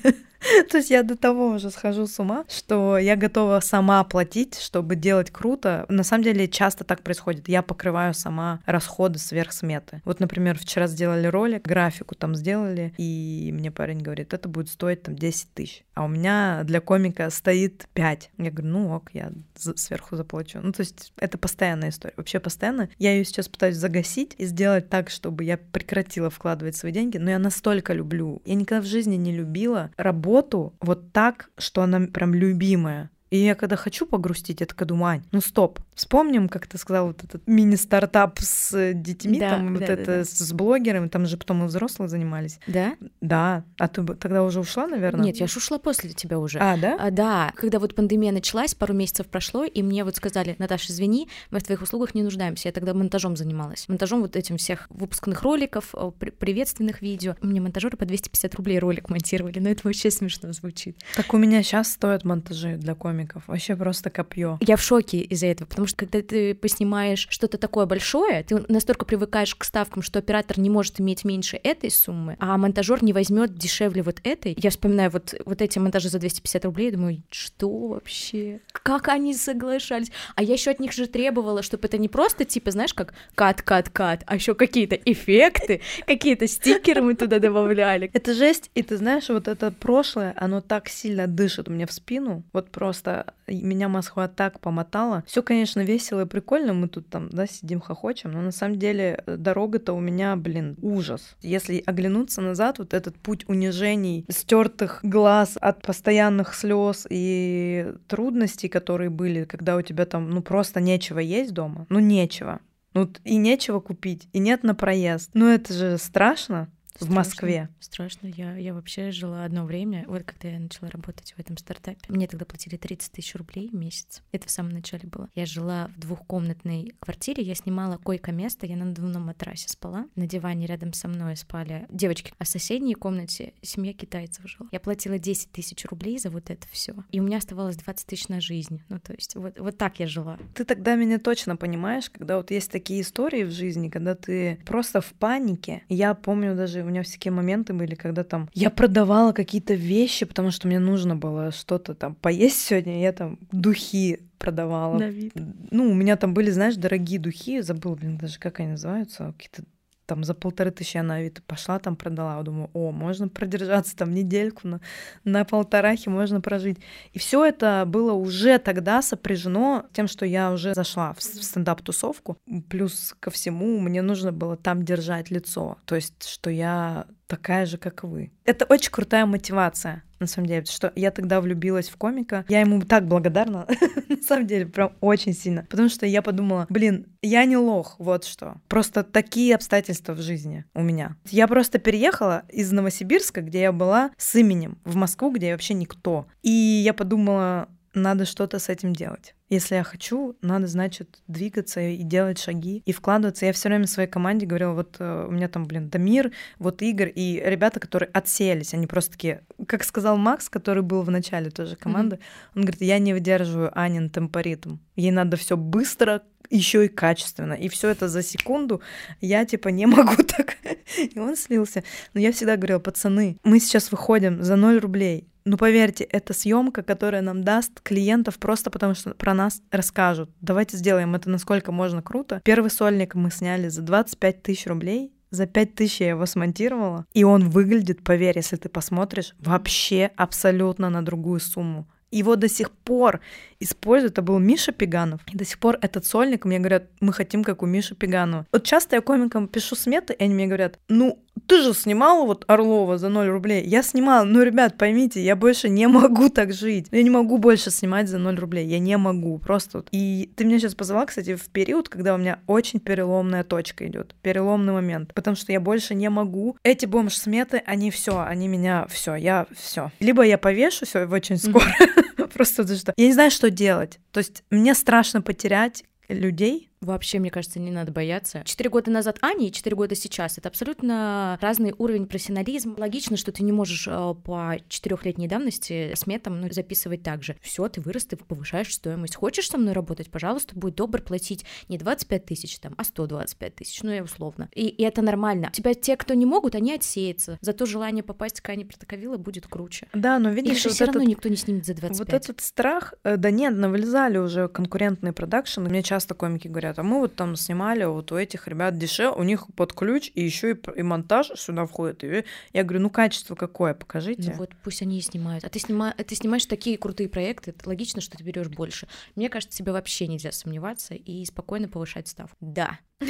То 0.71 0.79
есть 0.79 0.91
я 0.91 1.03
до 1.03 1.17
того 1.17 1.49
уже 1.49 1.71
схожу 1.71 2.07
с 2.07 2.19
ума, 2.19 2.45
что 2.49 2.99
я 2.99 3.17
готова 3.17 3.61
сама 3.61 4.03
платить, 4.05 4.59
чтобы 4.59 4.97
делать 4.97 5.31
круто. 5.31 5.87
На 5.89 6.03
самом 6.03 6.25
деле 6.25 6.49
часто 6.49 6.85
так 6.85 7.03
происходит. 7.03 7.49
Я 7.49 7.63
покрываю 7.63 8.15
сама 8.15 8.61
расходы 8.67 9.19
сверх 9.19 9.53
сметы. 9.53 10.03
Вот, 10.05 10.21
например, 10.21 10.59
вчера 10.59 10.87
сделали 10.87 11.27
ролик, 11.27 11.63
графику 11.63 12.15
там 12.15 12.35
сделали, 12.35 12.95
и 12.99 13.51
мне 13.53 13.71
парень 13.71 14.01
говорит, 14.01 14.35
это 14.35 14.49
будет 14.49 14.69
стоить 14.69 15.03
там 15.03 15.17
10 15.17 15.53
тысяч. 15.55 15.85
А 15.95 16.05
у 16.05 16.09
меня 16.09 16.63
для 16.65 16.81
комика 16.81 17.29
стоит 17.31 17.87
5. 17.95 18.31
Я 18.39 18.51
говорю, 18.51 18.69
ну 18.69 18.95
ок, 18.95 19.11
я 19.13 19.33
сверху 19.57 20.17
заплачу. 20.17 20.61
Ну, 20.63 20.73
то 20.73 20.81
есть 20.81 21.13
это 21.17 21.39
постоянная 21.39 21.91
история. 21.91 22.15
Вообще 22.17 22.41
постоянно. 22.41 22.89
Я 22.99 23.13
ее 23.13 23.25
сейчас 23.25 23.49
пытаюсь 23.49 23.77
загасить 23.77 24.35
и 24.39 24.47
сделать 24.47 24.89
так, 24.89 25.11
чтобы 25.11 25.45
я 25.45 25.59
прекратила 25.59 26.31
вкладывать 26.31 26.77
свои 26.77 26.93
деньги, 26.93 27.19
но 27.19 27.31
я 27.31 27.39
настолько 27.39 27.93
люблю. 27.93 28.41
Я 28.45 28.55
никогда 28.55 28.83
в 28.83 28.87
жизни 28.87 29.17
не 29.17 29.33
любила 29.33 29.91
работать 29.97 30.40
работу 30.41 30.77
вот 30.81 31.13
так, 31.13 31.51
что 31.59 31.83
она 31.83 32.01
прям 32.07 32.35
любимая. 32.35 33.11
И 33.31 33.39
я 33.39 33.55
когда 33.55 33.77
хочу 33.77 34.07
погрустить, 34.07 34.61
я 34.61 34.67
такая 34.67 34.89
думаю, 34.89 35.13
Ань, 35.13 35.23
ну 35.31 35.41
стоп, 35.41 35.79
вспомним, 35.95 36.49
как 36.49 36.67
ты 36.67 36.79
сказал, 36.79 37.09
вот 37.09 37.23
этот 37.23 37.47
мини-стартап 37.47 38.41
с 38.41 38.93
детьми, 38.93 39.39
да, 39.39 39.51
там 39.51 39.67
да, 39.67 39.73
вот 39.73 39.87
да, 39.87 39.93
это 39.93 40.05
да. 40.19 40.25
с 40.25 40.53
блогерами, 40.53 41.09
там 41.09 41.27
же 41.27 41.37
потом 41.37 41.63
и 41.63 41.67
взрослые 41.67 42.09
занимались. 42.09 42.59
Да? 42.67 42.97
Да. 43.21 43.65
А 43.79 43.87
ты 43.87 44.05
тогда 44.15 44.43
уже 44.43 44.59
ушла, 44.59 44.89
наверное? 44.89 45.27
Нет, 45.27 45.37
я 45.37 45.47
же 45.47 45.59
ушла 45.59 45.79
после 45.79 46.11
тебя 46.11 46.41
уже. 46.41 46.59
А, 46.59 46.77
да? 46.77 46.97
А, 46.99 47.11
да. 47.13 47.53
Когда 47.55 47.79
вот 47.79 47.95
пандемия 47.95 48.33
началась, 48.33 48.75
пару 48.75 48.95
месяцев 48.95 49.29
прошло, 49.29 49.63
и 49.63 49.83
мне 49.83 50.03
вот 50.03 50.17
сказали, 50.17 50.57
Наташа, 50.59 50.93
извини, 50.93 51.29
мы 51.51 51.61
в 51.61 51.63
твоих 51.63 51.83
услугах 51.83 52.17
не 52.17 52.25
нуждаемся. 52.25 52.69
Я 52.69 52.73
тогда 52.73 52.95
монтажом 52.95 53.37
занималась. 53.37 53.89
Монтажом 53.89 54.23
вот 54.23 54.35
этим 54.35 54.57
всех 54.57 54.89
выпускных 54.91 55.43
роликов, 55.43 55.95
приветственных 56.39 57.01
видео. 57.01 57.37
Мне 57.43 57.61
монтажеры 57.61 57.97
по 57.97 58.07
250 58.07 58.55
рублей 58.57 58.81
ролик 58.81 59.09
монтировали, 59.09 59.61
но 59.61 59.69
это 59.69 59.83
вообще 59.85 60.11
смешно 60.11 60.53
звучит. 60.53 60.99
Так 61.15 61.33
у 61.33 61.37
меня 61.37 61.63
сейчас 61.63 61.93
стоят 61.93 62.25
монтажи 62.25 62.77
для 62.77 62.97
комиков 62.97 63.20
комиков. 63.21 63.43
Вообще 63.47 63.77
просто 63.77 64.11
копье. 64.11 64.59
Я 64.61 64.77
в 64.77 64.83
шоке 64.83 65.19
из-за 65.19 65.47
этого, 65.47 65.69
потому 65.69 65.87
что 65.87 65.99
когда 65.99 66.23
ты 66.23 66.55
поснимаешь 66.55 67.27
что-то 67.31 67.59
такое 67.59 67.87
большое, 67.87 68.43
ты 68.43 68.65
настолько 68.69 69.05
привыкаешь 69.05 69.55
к 69.55 69.65
ставкам, 69.65 70.03
что 70.03 70.19
оператор 70.19 70.59
не 70.59 70.71
может 70.71 71.01
иметь 71.01 71.25
меньше 71.25 71.59
этой 71.63 71.91
суммы, 71.91 72.37
а 72.41 72.57
монтажер 72.57 73.03
не 73.03 73.13
возьмет 73.13 73.55
дешевле 73.55 74.03
вот 74.03 74.21
этой. 74.25 74.57
Я 74.59 74.71
вспоминаю 74.71 75.11
вот, 75.11 75.35
вот 75.45 75.63
эти 75.63 75.79
монтажи 75.79 76.09
за 76.09 76.19
250 76.19 76.65
рублей, 76.65 76.91
думаю, 76.91 77.23
что 77.31 77.71
вообще? 77.89 78.61
Как 78.73 79.09
они 79.09 79.35
соглашались? 79.35 80.11
А 80.35 80.43
я 80.43 80.55
еще 80.55 80.71
от 80.71 80.81
них 80.81 80.93
же 80.93 81.07
требовала, 81.07 81.63
чтобы 81.63 81.87
это 81.87 81.99
не 81.99 82.09
просто 82.09 82.45
типа, 82.45 82.71
знаешь, 82.71 82.95
как 82.95 83.15
кат, 83.35 83.63
кат, 83.63 83.89
кат, 83.91 84.23
а 84.27 84.35
еще 84.35 84.55
какие-то 84.55 84.97
эффекты, 84.97 85.81
какие-то 86.07 86.47
стикеры 86.47 87.03
мы 87.03 87.15
туда 87.15 87.39
добавляли. 87.39 88.11
Это 88.13 88.35
жесть, 88.35 88.71
и 88.75 88.83
ты 88.83 88.97
знаешь, 88.97 89.29
вот 89.29 89.49
это 89.49 89.71
прошлое, 89.71 90.35
оно 90.37 90.61
так 90.61 90.89
сильно 90.89 91.27
дышит 91.27 91.69
мне 91.69 91.87
в 91.87 91.93
спину, 91.93 92.43
вот 92.53 92.71
просто 92.71 93.10
просто 93.11 93.35
меня 93.49 93.89
Москва 93.89 94.29
так 94.29 94.61
помотала. 94.61 95.25
Все, 95.27 95.43
конечно, 95.43 95.81
весело 95.81 96.23
и 96.23 96.27
прикольно, 96.27 96.73
мы 96.73 96.89
тут 96.89 97.09
там, 97.09 97.29
да, 97.31 97.47
сидим, 97.47 97.81
хохочем, 97.81 98.33
но 98.33 98.41
на 98.41 98.53
самом 98.53 98.79
деле 98.79 99.23
э, 99.27 99.37
дорога-то 99.37 99.93
у 99.93 100.01
меня, 100.01 100.37
блин, 100.37 100.77
ужас. 100.81 101.37
Если 101.43 101.83
оглянуться 101.85 102.41
назад, 102.41 102.79
вот 102.79 102.95
этот 102.95 103.19
путь 103.19 103.49
унижений, 103.49 104.25
стертых 104.29 105.01
глаз 105.03 105.57
от 105.61 105.83
постоянных 105.83 106.55
слез 106.55 107.07
и 107.11 107.93
трудностей, 108.07 108.69
которые 108.69 109.11
были, 109.11 109.45
когда 109.45 109.77
у 109.77 109.83
тебя 109.83 110.07
там, 110.07 110.31
ну, 110.31 110.43
просто 110.43 110.81
нечего 110.81 111.19
есть 111.19 111.53
дома, 111.53 111.87
ну, 111.89 111.99
нечего. 111.99 112.61
Ну, 112.93 113.09
и 113.25 113.37
нечего 113.37 113.79
купить, 113.79 114.29
и 114.33 114.41
нет 114.41 114.65
на 114.65 114.75
проезд. 114.75 115.31
Ну, 115.35 115.47
это 115.47 115.73
же 115.73 115.97
страшно 115.97 116.69
в 116.99 117.11
Москве. 117.11 117.69
Страшно. 117.81 118.27
Я, 118.27 118.57
я 118.57 118.75
вообще 118.75 119.11
жила 119.11 119.45
одно 119.45 119.65
время, 119.65 120.05
вот 120.07 120.25
когда 120.25 120.49
я 120.49 120.59
начала 120.59 120.91
работать 120.91 121.35
в 121.37 121.39
этом 121.39 121.57
стартапе, 121.57 122.01
мне 122.09 122.27
тогда 122.27 122.45
платили 122.45 122.77
30 122.77 123.13
тысяч 123.13 123.35
рублей 123.35 123.69
в 123.69 123.75
месяц. 123.75 124.23
Это 124.33 124.47
в 124.47 124.51
самом 124.51 124.73
начале 124.73 125.09
было. 125.09 125.29
Я 125.35 125.47
жила 125.47 125.91
в 125.97 126.01
двухкомнатной 126.01 126.95
квартире, 127.01 127.43
я 127.43 127.55
снимала 127.55 127.97
койко-место, 127.99 128.67
я 128.67 128.77
на 128.77 128.87
надувном 128.87 129.27
матрасе 129.27 129.69
спала. 129.69 130.07
На 130.17 130.27
диване 130.27 130.67
рядом 130.67 130.93
со 130.93 131.09
мной 131.09 131.37
спали 131.37 131.87
девочки, 131.91 132.33
а 132.39 132.45
в 132.45 132.49
соседней 132.49 132.95
комнате 132.95 133.55
семья 133.63 133.93
китайцев 133.93 134.49
жила. 134.49 134.69
Я 134.73 134.81
платила 134.81 135.19
10 135.19 135.53
тысяч 135.53 135.85
рублей 135.87 136.19
за 136.19 136.31
вот 136.31 136.51
это 136.51 136.67
все. 136.71 136.95
И 137.11 137.21
у 137.21 137.23
меня 137.23 137.39
оставалось 137.39 137.77
20 137.77 138.07
тысяч 138.07 138.29
на 138.29 138.41
жизнь. 138.41 138.83
Ну, 138.89 138.99
то 138.99 139.13
есть 139.13 139.35
вот, 139.35 139.59
вот 139.59 139.79
так 139.79 140.01
я 140.01 140.07
жила. 140.07 140.39
Ты 140.55 140.65
тогда 140.65 140.95
меня 140.95 141.19
точно 141.19 141.57
понимаешь, 141.57 142.11
когда 142.11 142.37
вот 142.37 142.51
есть 142.51 142.71
такие 142.71 143.01
истории 143.03 143.45
в 143.45 143.51
жизни, 143.51 143.89
когда 143.89 144.15
ты 144.15 144.61
просто 144.67 145.01
в 145.01 145.13
панике. 145.15 145.83
Я 145.89 146.15
помню 146.15 146.55
даже 146.55 146.80
у 146.83 146.87
меня 146.87 147.03
всякие 147.03 147.33
моменты 147.33 147.73
были, 147.73 147.95
когда 147.95 148.25
там 148.25 148.49
я 148.55 148.71
продавала 148.71 149.33
какие-то 149.33 149.75
вещи, 149.75 150.27
потому 150.27 150.51
что 150.51 150.69
мне 150.69 150.79
нужно 150.79 151.17
было 151.17 151.53
что-то 151.53 151.95
там 151.95 152.15
поесть 152.15 152.61
сегодня, 152.61 153.01
я 153.01 153.13
там 153.13 153.39
духи 153.53 154.21
продавала. 154.39 154.99
На 154.99 155.09
вид. 155.09 155.33
Ну, 155.71 155.91
у 155.91 155.95
меня 155.95 156.17
там 156.17 156.35
были, 156.35 156.51
знаешь, 156.51 156.77
дорогие 156.77 157.21
духи, 157.21 157.61
забыл, 157.61 157.95
блин, 157.95 158.17
даже 158.17 158.39
как 158.39 158.61
они 158.61 158.71
называются, 158.71 159.35
какие-то 159.37 159.65
там 160.11 160.25
за 160.25 160.35
полторы 160.35 160.73
тысячи 160.73 160.99
на 160.99 161.15
Авито 161.15 161.41
пошла, 161.47 161.79
там 161.79 161.95
продала. 161.95 162.43
Думаю, 162.43 162.69
о, 162.73 162.91
можно 162.91 163.29
продержаться 163.29 163.95
там 163.95 164.13
недельку 164.13 164.67
на, 164.67 164.81
на 165.23 165.45
полторахе, 165.45 166.11
можно 166.11 166.41
прожить. 166.41 166.79
И 167.13 167.21
все 167.21 167.45
это 167.45 167.85
было 167.87 168.13
уже 168.13 168.59
тогда 168.59 169.03
сопряжено 169.03 169.87
тем, 169.93 170.09
что 170.09 170.27
я 170.27 170.51
уже 170.51 170.75
зашла 170.75 171.13
в, 171.13 171.19
в 171.19 171.23
стендап-тусовку. 171.23 172.39
Плюс 172.69 173.15
ко 173.21 173.31
всему 173.31 173.79
мне 173.79 174.03
нужно 174.03 174.33
было 174.33 174.57
там 174.57 174.83
держать 174.83 175.31
лицо. 175.31 175.79
То 175.85 175.95
есть, 175.95 176.27
что 176.27 176.51
я 176.51 177.07
такая 177.31 177.65
же, 177.65 177.79
как 177.79 178.03
вы. 178.03 178.33
Это 178.45 178.65
очень 178.65 178.91
крутая 178.91 179.25
мотивация, 179.25 180.03
на 180.19 180.27
самом 180.27 180.49
деле, 180.49 180.65
что 180.65 180.93
я 180.97 181.13
тогда 181.13 181.41
влюбилась 181.41 181.89
в 181.89 181.97
комика. 181.97 182.45
Я 182.49 182.61
ему 182.61 182.83
так 182.83 183.07
благодарна, 183.07 183.67
на 184.09 184.23
самом 184.23 184.49
деле, 184.49 184.67
прям 184.67 184.93
очень 185.01 185.33
сильно. 185.33 185.65
Потому 185.71 185.89
что 185.89 186.07
я 186.07 186.23
подумала, 186.23 186.67
блин, 186.69 187.07
я 187.23 187.45
не 187.45 187.57
лох, 187.57 187.95
вот 187.99 188.25
что. 188.25 188.61
Просто 188.69 189.05
такие 189.05 189.55
обстоятельства 189.55 190.13
в 190.13 190.21
жизни 190.21 190.65
у 190.75 190.83
меня. 190.83 191.17
Я 191.27 191.47
просто 191.47 191.79
переехала 191.79 192.43
из 192.49 192.73
Новосибирска, 192.73 193.43
где 193.43 193.61
я 193.61 193.73
была 193.73 194.11
с 194.17 194.35
именем, 194.35 194.79
в 194.85 194.97
Москву, 194.97 195.31
где 195.31 195.49
я 195.49 195.53
вообще 195.53 195.75
никто. 195.75 196.27
И 196.43 196.51
я 196.51 196.93
подумала, 196.93 197.69
надо 197.95 198.25
что-то 198.25 198.59
с 198.59 198.69
этим 198.69 198.93
делать. 198.93 199.35
Если 199.51 199.75
я 199.75 199.83
хочу, 199.83 200.37
надо, 200.43 200.69
значит, 200.69 201.19
двигаться 201.27 201.81
и 201.81 202.03
делать 202.03 202.39
шаги, 202.39 202.83
и 202.87 202.93
вкладываться. 202.93 203.47
Я 203.47 203.53
все 203.53 203.69
время 203.69 203.89
своей 203.89 204.09
команде 204.09 204.47
говорила, 204.47 204.73
вот 204.73 204.97
э, 205.01 205.27
у 205.29 205.33
меня 205.33 205.49
там, 205.49 205.67
блин, 205.67 205.91
Дамир, 205.91 206.31
вот 206.59 206.83
Игорь, 206.83 207.13
и 207.15 207.43
ребята, 207.45 207.81
которые 207.81 208.09
отсеялись, 208.13 208.75
они 208.75 208.87
просто 208.87 209.13
такие, 209.13 209.43
как 209.67 209.83
сказал 209.83 210.17
Макс, 210.17 210.49
который 210.49 210.85
был 210.85 211.03
в 211.03 211.11
начале 211.11 211.51
тоже 211.51 211.75
команды, 211.75 212.17
mm-hmm. 212.17 212.53
он 212.55 212.63
говорит, 212.63 212.81
я 212.81 212.99
не 213.01 213.13
выдерживаю 213.13 213.77
Анин 213.77 214.09
темпоритм. 214.09 214.77
Ей 214.95 215.11
надо 215.11 215.37
все 215.37 215.57
быстро, 215.57 216.23
еще 216.51 216.85
и 216.85 216.89
качественно. 216.89 217.55
И 217.55 217.69
все 217.69 217.89
это 217.89 218.09
за 218.09 218.23
секунду. 218.23 218.83
Я 219.21 219.45
типа 219.45 219.69
не 219.69 219.87
могу 219.87 220.23
так. 220.23 220.57
И 220.99 221.19
он 221.19 221.37
слился. 221.37 221.85
Но 222.13 222.21
я 222.21 222.33
всегда 222.33 222.57
говорила, 222.57 222.81
пацаны, 222.81 223.37
мы 223.45 223.61
сейчас 223.61 223.93
выходим 223.93 224.43
за 224.43 224.57
0 224.57 224.79
рублей. 224.79 225.27
Ну, 225.45 225.57
поверьте, 225.57 226.05
это 226.05 226.33
съемка, 226.33 226.83
которая 226.83 227.23
нам 227.23 227.43
даст 227.43 227.81
клиентов 227.81 228.39
просто 228.39 228.71
потому, 228.71 228.95
что 228.95 229.15
про 229.15 229.35
нас 229.35 229.63
расскажут. 229.71 230.31
Давайте 230.41 230.77
сделаем 230.77 231.15
это 231.15 231.31
насколько 231.31 231.73
можно 231.73 232.03
круто. 232.03 232.41
Первый 232.45 232.71
сольник 232.71 233.15
мы 233.15 233.31
сняли 233.31 233.69
за 233.69 233.83
25 233.83 234.43
тысяч 234.43 234.67
рублей. 234.67 235.13
За 235.31 235.47
5 235.47 235.75
тысяч 235.75 236.01
я 236.01 236.11
его 236.11 236.27
смонтировала. 236.27 237.07
И 237.15 237.23
он 237.25 237.49
выглядит, 237.49 238.03
поверь, 238.03 238.37
если 238.37 238.57
ты 238.57 238.69
посмотришь, 238.69 239.35
вообще 239.39 240.11
абсолютно 240.17 240.91
на 240.91 241.05
другую 241.05 241.41
сумму. 241.41 241.89
Его 242.11 242.35
до 242.35 242.49
сих 242.49 242.73
пор 242.73 243.21
используют. 243.61 244.15
Это 244.15 244.23
был 244.23 244.39
Миша 244.39 244.73
Пиганов. 244.73 245.21
И 245.33 245.37
до 245.37 245.45
сих 245.45 245.59
пор 245.59 245.79
этот 245.81 246.05
сольник 246.05 246.45
мне 246.45 246.59
говорят, 246.59 246.85
мы 247.01 247.13
хотим, 247.13 247.45
как 247.45 247.63
у 247.63 247.67
Миши 247.67 247.95
Пиганова. 247.95 248.47
Вот 248.53 248.65
часто 248.65 248.97
я 248.97 249.03
комикам 249.03 249.47
пишу 249.47 249.77
сметы, 249.77 250.15
и 250.15 250.25
они 250.25 250.35
мне 250.35 250.47
говорят, 250.47 250.79
ну, 250.89 251.23
ты 251.47 251.63
же 251.63 251.75
снимала 251.75 252.25
вот 252.27 252.45
Орлова 252.49 252.99
за 252.99 253.09
0 253.09 253.29
рублей. 253.29 253.65
Я 253.65 253.83
снимала, 253.83 254.25
но, 254.25 254.43
ребят, 254.43 254.79
поймите, 254.79 255.23
я 255.23 255.37
больше 255.37 255.69
не 255.69 255.87
могу 255.89 256.29
так 256.29 256.53
жить. 256.53 256.87
Я 256.91 257.03
не 257.03 257.11
могу 257.11 257.39
больше 257.39 257.71
снимать 257.71 258.09
за 258.09 258.19
0 258.19 258.37
рублей. 258.37 258.67
Я 258.67 258.79
не 258.79 258.97
могу, 258.97 259.39
просто 259.39 259.79
вот. 259.79 259.89
И 259.91 260.31
ты 260.37 260.45
меня 260.45 260.59
сейчас 260.59 260.75
позвала, 260.75 261.07
кстати, 261.07 261.35
в 261.35 261.49
период, 261.49 261.89
когда 261.89 262.15
у 262.15 262.19
меня 262.19 262.41
очень 262.47 262.81
переломная 262.81 263.45
точка 263.45 263.87
идет, 263.87 264.15
переломный 264.23 264.73
момент, 264.73 265.13
потому 265.15 265.37
что 265.37 265.53
я 265.53 265.61
больше 265.61 265.95
не 265.95 266.09
могу. 266.09 266.57
Эти 266.63 266.87
бомж-сметы, 266.87 267.63
они 267.67 267.91
все, 267.91 268.21
они 268.21 268.49
меня 268.49 268.87
все, 268.89 269.15
я 269.15 269.47
все. 269.53 269.91
Либо 270.01 270.23
я 270.23 270.39
повешу 270.39 270.87
все 270.87 271.07
очень 271.07 271.37
скоро, 271.37 271.65
просто 272.41 272.63
потому 272.63 272.79
что 272.79 272.95
я 272.97 273.07
не 273.07 273.13
знаю, 273.13 273.31
что 273.31 273.51
делать. 273.51 274.01
То 274.13 274.19
есть 274.19 274.45
мне 274.51 274.75
страшно 274.75 275.21
потерять 275.21 275.85
людей, 276.09 276.70
вообще, 276.81 277.19
мне 277.19 277.31
кажется, 277.31 277.61
не 277.61 277.71
надо 277.71 277.93
бояться. 277.93 278.43
Четыре 278.45 278.71
года 278.71 278.91
назад 278.91 279.19
Аня 279.21 279.49
и 279.49 279.53
четыре 279.53 279.77
года 279.77 279.95
сейчас— 279.95 280.39
это 280.39 280.49
абсолютно 280.49 281.39
разный 281.41 281.75
уровень 281.77 282.07
профессионализма. 282.07 282.75
Логично, 282.79 283.17
что 283.17 283.33
ты 283.33 283.43
не 283.43 283.53
можешь 283.53 283.87
э, 283.87 284.15
по 284.25 284.57
четырехлетней 284.69 285.29
давности 285.29 285.93
сметам 285.95 286.41
ну, 286.41 286.49
записывать 286.51 287.03
так 287.03 287.23
же. 287.23 287.37
Все, 287.43 287.69
ты 287.69 287.81
вырос, 287.81 288.07
ты 288.07 288.17
повышаешь 288.17 288.73
стоимость. 288.75 289.17
Хочешь 289.17 289.49
со 289.49 289.59
мной 289.59 289.75
работать, 289.75 290.11
пожалуйста, 290.11 290.55
будь 290.59 290.75
добр 290.75 291.03
платить 291.03 291.45
не 291.69 291.77
25 291.77 292.25
тысяч, 292.25 292.59
там, 292.59 292.75
а 292.79 292.85
125 292.85 293.55
тысяч, 293.55 293.83
ну, 293.83 293.91
я 293.91 294.03
условно. 294.03 294.49
И, 294.55 294.67
и 294.69 294.83
это 294.83 295.03
нормально. 295.03 295.49
У 295.49 295.53
тебя 295.53 295.75
те, 295.75 295.97
кто 295.97 296.15
не 296.15 296.25
могут, 296.25 296.55
они 296.55 296.73
отсеются. 296.73 297.39
Зато 297.43 297.67
желание 297.67 298.03
попасть 298.03 298.41
к 298.41 298.49
Ане 298.49 298.65
Протоковила 298.65 299.19
будет 299.19 299.47
круче. 299.47 299.87
Да, 299.93 300.19
но 300.19 300.31
видишь, 300.31 300.59
Их 300.59 300.65
вот 300.65 300.73
все 300.75 300.85
равно 300.87 301.01
этот- 301.03 301.11
никто 301.11 301.29
не 301.29 301.37
снимет 301.37 301.67
за 301.67 301.75
25. 301.75 301.99
Вот 301.99 302.15
этот 302.15 302.41
страх, 302.41 302.95
э, 303.05 303.19
да 303.19 303.31
нет, 303.31 303.55
навылезали 303.55 304.17
уже 304.17 304.49
конкурентные 304.49 305.13
продакшены. 305.13 305.69
Мне 305.69 305.83
часто 305.83 306.15
комики 306.15 306.49
говорят, 306.49 306.70
а 306.79 306.83
мы 306.83 307.01
вот 307.01 307.17
там 307.17 307.37
снимали 307.37 307.85
вот 307.85 308.13
у 308.13 308.17
этих 308.17 308.49
ребят 308.49 308.79
дешевле, 308.79 309.19
у 309.19 309.23
них 309.23 309.47
под 309.55 309.73
ключ, 309.73 310.11
и 310.15 310.23
еще 310.23 310.53
и, 310.53 310.57
и 310.77 310.83
монтаж 310.83 311.33
сюда 311.37 311.67
входит. 311.67 312.05
И 312.05 312.25
я 312.53 312.65
говорю, 312.65 312.83
ну 312.83 312.91
качество 312.91 313.35
какое, 313.35 313.75
покажите. 313.75 314.31
Ну 314.33 314.39
вот 314.39 314.51
пусть 314.63 314.83
они 314.83 314.99
и 314.99 315.01
снимают. 315.01 315.45
А 315.45 315.49
ты, 315.49 315.59
снима... 315.59 315.95
а 315.97 316.05
ты 316.05 316.15
снимаешь 316.15 316.47
такие 316.47 316.79
крутые 316.79 317.09
проекты, 317.09 317.51
это 317.51 317.69
логично, 317.69 318.01
что 318.01 318.17
ты 318.17 318.25
берешь 318.25 318.49
больше. 318.49 318.89
Мне 319.17 319.29
кажется, 319.29 319.57
тебе 319.57 319.73
вообще 319.73 320.07
нельзя 320.07 320.33
сомневаться 320.33 320.95
и 320.95 321.25
спокойно 321.25 321.69
повышать 321.69 322.09
ставку. 322.09 322.37
Да. 322.41 322.79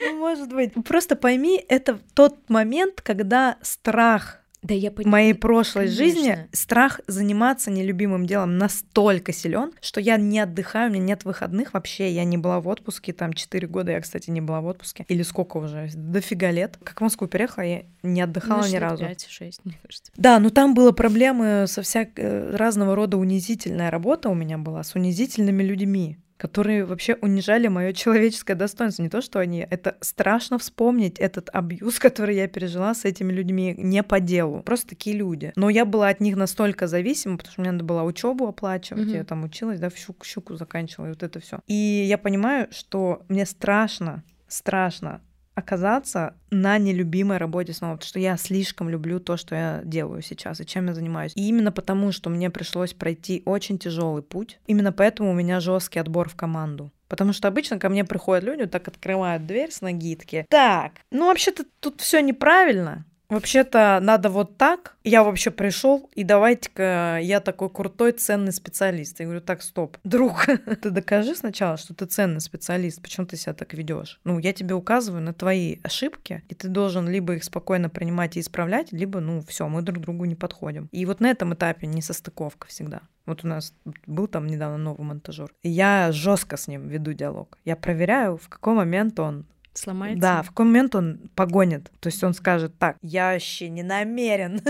Ну, 0.00 0.18
может 0.18 0.52
быть. 0.52 0.72
Просто 0.84 1.16
пойми, 1.16 1.64
это 1.68 2.00
тот 2.14 2.48
момент, 2.50 3.00
когда 3.00 3.58
страх 3.62 4.40
Да, 4.62 4.74
я 4.74 4.90
понимаю. 4.90 5.12
моей 5.12 5.34
прошлой 5.34 5.86
конечно. 5.86 6.04
жизни, 6.04 6.48
страх 6.52 7.00
заниматься 7.06 7.70
нелюбимым 7.70 8.26
делом 8.26 8.58
настолько 8.58 9.32
силен, 9.32 9.72
что 9.80 10.00
я 10.00 10.16
не 10.16 10.40
отдыхаю, 10.40 10.90
у 10.90 10.94
меня 10.94 11.04
нет 11.04 11.24
выходных 11.24 11.74
вообще. 11.74 12.12
Я 12.12 12.24
не 12.24 12.36
была 12.36 12.60
в 12.60 12.68
отпуске, 12.68 13.12
там 13.12 13.32
4 13.32 13.66
года 13.68 13.92
я, 13.92 14.00
кстати, 14.00 14.30
не 14.30 14.40
была 14.40 14.60
в 14.60 14.66
отпуске. 14.66 15.04
Или 15.08 15.22
сколько 15.22 15.58
уже? 15.58 15.88
Дофига 15.94 16.50
лет. 16.50 16.78
Как 16.82 17.00
в 17.00 17.02
Москву 17.02 17.28
переехала, 17.28 17.64
я 17.64 17.82
не 18.02 18.20
отдыхала 18.20 18.66
ни 18.68 18.76
разу. 18.76 19.04
5-6, 19.04 19.52
мне 19.64 19.78
кажется. 19.82 20.12
Да, 20.16 20.38
но 20.40 20.50
там 20.50 20.74
было 20.74 20.92
проблемы 20.92 21.66
со 21.68 21.82
всяк... 21.82 22.10
э, 22.16 22.56
разного 22.56 22.94
рода 22.94 23.16
унизительная 23.16 23.90
работа 23.90 24.28
у 24.28 24.34
меня 24.34 24.58
была 24.58 24.82
с 24.82 24.94
унизительными 24.94 25.62
людьми 25.62 26.18
которые 26.38 26.84
вообще 26.84 27.16
унижали 27.20 27.68
мое 27.68 27.92
человеческое 27.92 28.54
достоинство. 28.54 29.02
Не 29.02 29.10
то, 29.10 29.20
что 29.20 29.40
они... 29.40 29.66
Это 29.68 29.96
страшно 30.00 30.58
вспомнить 30.58 31.18
этот 31.18 31.50
абьюз, 31.52 31.98
который 31.98 32.36
я 32.36 32.48
пережила 32.48 32.94
с 32.94 33.04
этими 33.04 33.32
людьми 33.32 33.74
не 33.76 34.02
по 34.02 34.20
делу. 34.20 34.62
Просто 34.62 34.90
такие 34.90 35.16
люди. 35.16 35.52
Но 35.56 35.68
я 35.68 35.84
была 35.84 36.08
от 36.08 36.20
них 36.20 36.36
настолько 36.36 36.86
зависима, 36.86 37.36
потому 37.36 37.52
что 37.52 37.60
мне 37.60 37.72
надо 37.72 37.84
было 37.84 38.02
учебу 38.02 38.46
оплачивать. 38.46 39.06
Мгм. 39.06 39.14
Я 39.14 39.24
там 39.24 39.44
училась, 39.44 39.80
да, 39.80 39.90
в 39.90 39.96
щуку, 39.96 40.24
щуку 40.24 40.56
заканчивала, 40.56 41.08
и 41.08 41.10
вот 41.10 41.22
это 41.22 41.40
все. 41.40 41.58
И 41.66 41.74
я 41.74 42.16
понимаю, 42.16 42.68
что 42.70 43.24
мне 43.28 43.44
страшно, 43.44 44.22
страшно 44.46 45.20
оказаться 45.58 46.34
на 46.50 46.78
нелюбимой 46.78 47.36
работе 47.36 47.72
снова, 47.72 47.94
потому 47.94 48.08
что 48.08 48.20
я 48.20 48.36
слишком 48.36 48.88
люблю 48.88 49.20
то, 49.20 49.36
что 49.36 49.54
я 49.54 49.80
делаю 49.84 50.22
сейчас 50.22 50.60
и 50.60 50.66
чем 50.66 50.86
я 50.86 50.94
занимаюсь. 50.94 51.32
И 51.34 51.48
именно 51.48 51.72
потому, 51.72 52.12
что 52.12 52.30
мне 52.30 52.50
пришлось 52.50 52.94
пройти 52.94 53.42
очень 53.44 53.78
тяжелый 53.78 54.22
путь, 54.22 54.58
именно 54.66 54.92
поэтому 54.92 55.30
у 55.30 55.34
меня 55.34 55.60
жесткий 55.60 55.98
отбор 55.98 56.28
в 56.28 56.36
команду. 56.36 56.90
Потому 57.08 57.32
что 57.32 57.48
обычно 57.48 57.78
ко 57.78 57.88
мне 57.88 58.04
приходят 58.04 58.44
люди, 58.44 58.62
вот 58.62 58.70
так 58.70 58.86
открывают 58.86 59.46
дверь 59.46 59.70
с 59.70 59.80
ноги 59.80 60.14
такие, 60.14 60.46
так, 60.48 60.92
ну 61.10 61.26
вообще-то 61.26 61.64
тут 61.80 62.00
все 62.00 62.20
неправильно, 62.20 63.04
Вообще-то 63.28 63.98
надо 64.02 64.30
вот 64.30 64.56
так. 64.56 64.96
Я 65.04 65.22
вообще 65.22 65.50
пришел, 65.50 66.08
и 66.14 66.24
давайте-ка 66.24 67.18
я 67.20 67.40
такой 67.40 67.68
крутой, 67.68 68.12
ценный 68.12 68.52
специалист. 68.52 69.20
Я 69.20 69.26
говорю, 69.26 69.42
так, 69.42 69.62
стоп. 69.62 69.98
Друг, 70.02 70.46
ты 70.82 70.90
докажи 70.90 71.34
сначала, 71.34 71.76
что 71.76 71.94
ты 71.94 72.06
ценный 72.06 72.40
специалист. 72.40 73.02
Почему 73.02 73.26
ты 73.26 73.36
себя 73.36 73.52
так 73.52 73.74
ведешь? 73.74 74.18
Ну, 74.24 74.38
я 74.38 74.54
тебе 74.54 74.74
указываю 74.74 75.22
на 75.22 75.34
твои 75.34 75.76
ошибки, 75.82 76.42
и 76.48 76.54
ты 76.54 76.68
должен 76.68 77.06
либо 77.08 77.34
их 77.34 77.44
спокойно 77.44 77.90
принимать 77.90 78.36
и 78.36 78.40
исправлять, 78.40 78.92
либо, 78.92 79.20
ну, 79.20 79.42
все, 79.46 79.68
мы 79.68 79.82
друг 79.82 80.00
другу 80.00 80.24
не 80.24 80.34
подходим. 80.34 80.88
И 80.90 81.04
вот 81.04 81.20
на 81.20 81.30
этом 81.30 81.52
этапе 81.52 81.86
несостыковка 81.86 82.66
всегда. 82.68 83.02
Вот 83.26 83.44
у 83.44 83.48
нас 83.48 83.74
был 84.06 84.26
там 84.26 84.46
недавно 84.46 84.78
новый 84.78 85.04
монтажер. 85.04 85.52
И 85.62 85.68
я 85.68 86.12
жестко 86.12 86.56
с 86.56 86.66
ним 86.66 86.88
веду 86.88 87.12
диалог. 87.12 87.58
Я 87.66 87.76
проверяю, 87.76 88.38
в 88.38 88.48
какой 88.48 88.72
момент 88.72 89.20
он 89.20 89.44
Сломается? 89.78 90.20
да, 90.20 90.42
в 90.42 90.48
какой 90.48 90.66
момент 90.66 90.94
он 90.94 91.30
погонит. 91.34 91.90
То 92.00 92.08
есть 92.08 92.22
он 92.24 92.34
скажет, 92.34 92.76
так, 92.78 92.96
я 93.02 93.32
вообще 93.32 93.68
не 93.68 93.82
намерен. 93.82 94.60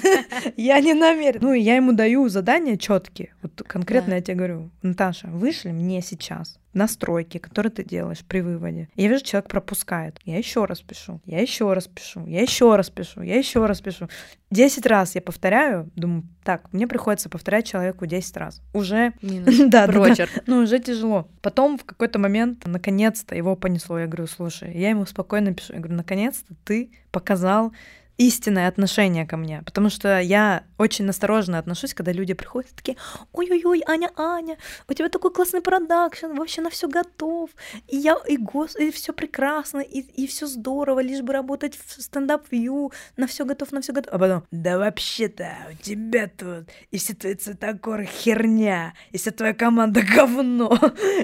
Я 0.56 0.80
не 0.80 0.94
намерен. 0.94 1.40
Ну, 1.42 1.52
я 1.52 1.76
ему 1.76 1.92
даю 1.92 2.28
задания 2.28 2.76
четкие. 2.76 3.34
Вот 3.42 3.62
конкретно 3.66 4.14
я 4.14 4.20
тебе 4.20 4.36
говорю, 4.36 4.70
Наташа, 4.82 5.28
вышли 5.28 5.70
мне 5.70 6.00
сейчас 6.02 6.58
настройки, 6.74 7.38
которые 7.38 7.70
ты 7.70 7.84
делаешь 7.84 8.24
при 8.26 8.40
выводе. 8.40 8.88
Я 8.96 9.08
вижу, 9.08 9.24
человек 9.24 9.48
пропускает. 9.48 10.18
Я 10.24 10.38
еще 10.38 10.64
раз 10.64 10.80
пишу, 10.80 11.20
я 11.24 11.40
еще 11.40 11.72
раз 11.72 11.88
пишу, 11.88 12.26
я 12.26 12.42
еще 12.42 12.74
раз 12.76 12.90
пишу, 12.90 13.22
я 13.22 13.36
еще 13.36 13.66
раз 13.66 13.80
пишу. 13.80 14.08
Десять 14.50 14.84
раз 14.86 15.14
я 15.14 15.22
повторяю, 15.22 15.90
думаю, 15.96 16.24
так, 16.44 16.72
мне 16.72 16.86
приходится 16.86 17.30
повторять 17.30 17.66
человеку 17.66 18.04
10 18.04 18.36
раз. 18.36 18.60
Уже, 18.74 19.12
да, 19.22 19.86
да, 19.86 20.14
да, 20.14 20.26
ну, 20.46 20.58
уже 20.58 20.78
тяжело. 20.78 21.28
Потом 21.40 21.78
в 21.78 21.84
какой-то 21.84 22.18
момент, 22.18 22.66
наконец-то, 22.66 23.34
его 23.34 23.56
понесло. 23.56 23.98
Я 23.98 24.06
говорю, 24.06 24.26
слушай, 24.26 24.76
я 24.76 24.90
ему 24.90 25.06
спокойно 25.06 25.54
пишу. 25.54 25.72
Я 25.72 25.78
говорю, 25.78 25.96
наконец-то 25.96 26.54
ты 26.64 26.90
показал 27.10 27.72
истинное 28.26 28.68
отношение 28.68 29.26
ко 29.26 29.36
мне, 29.36 29.62
потому 29.64 29.90
что 29.90 30.20
я 30.20 30.64
очень 30.78 31.08
осторожно 31.08 31.58
отношусь, 31.58 31.94
когда 31.94 32.12
люди 32.12 32.34
приходят 32.34 32.70
такие, 32.74 32.96
ой-ой-ой, 33.32 33.82
Аня, 33.86 34.10
Аня, 34.16 34.58
у 34.88 34.92
тебя 34.92 35.08
такой 35.08 35.32
классный 35.32 35.60
продакшн, 35.60 36.34
вообще 36.36 36.60
на 36.60 36.70
все 36.70 36.88
готов, 36.88 37.50
и 37.88 37.96
я, 37.96 38.16
и 38.28 38.36
гос, 38.36 38.76
и 38.76 38.90
все 38.90 39.12
прекрасно, 39.12 39.80
и, 39.80 40.00
и 40.00 40.26
все 40.26 40.46
здорово, 40.46 41.00
лишь 41.00 41.22
бы 41.22 41.32
работать 41.32 41.76
в 41.76 42.00
стендап-вью, 42.00 42.92
на 43.16 43.26
все 43.26 43.44
готов, 43.44 43.72
на 43.72 43.80
все 43.80 43.92
готов. 43.92 44.12
А 44.12 44.18
потом, 44.18 44.44
да 44.50 44.78
вообще-то 44.78 45.50
у 45.72 45.82
тебя 45.82 46.28
тут, 46.28 46.68
и 46.90 46.98
все 46.98 47.14
твои 47.14 47.34
цветокоры 47.34 48.06
херня, 48.06 48.94
и 49.10 49.18
вся 49.18 49.32
твоя 49.32 49.54
команда 49.54 50.02
говно, 50.14 50.78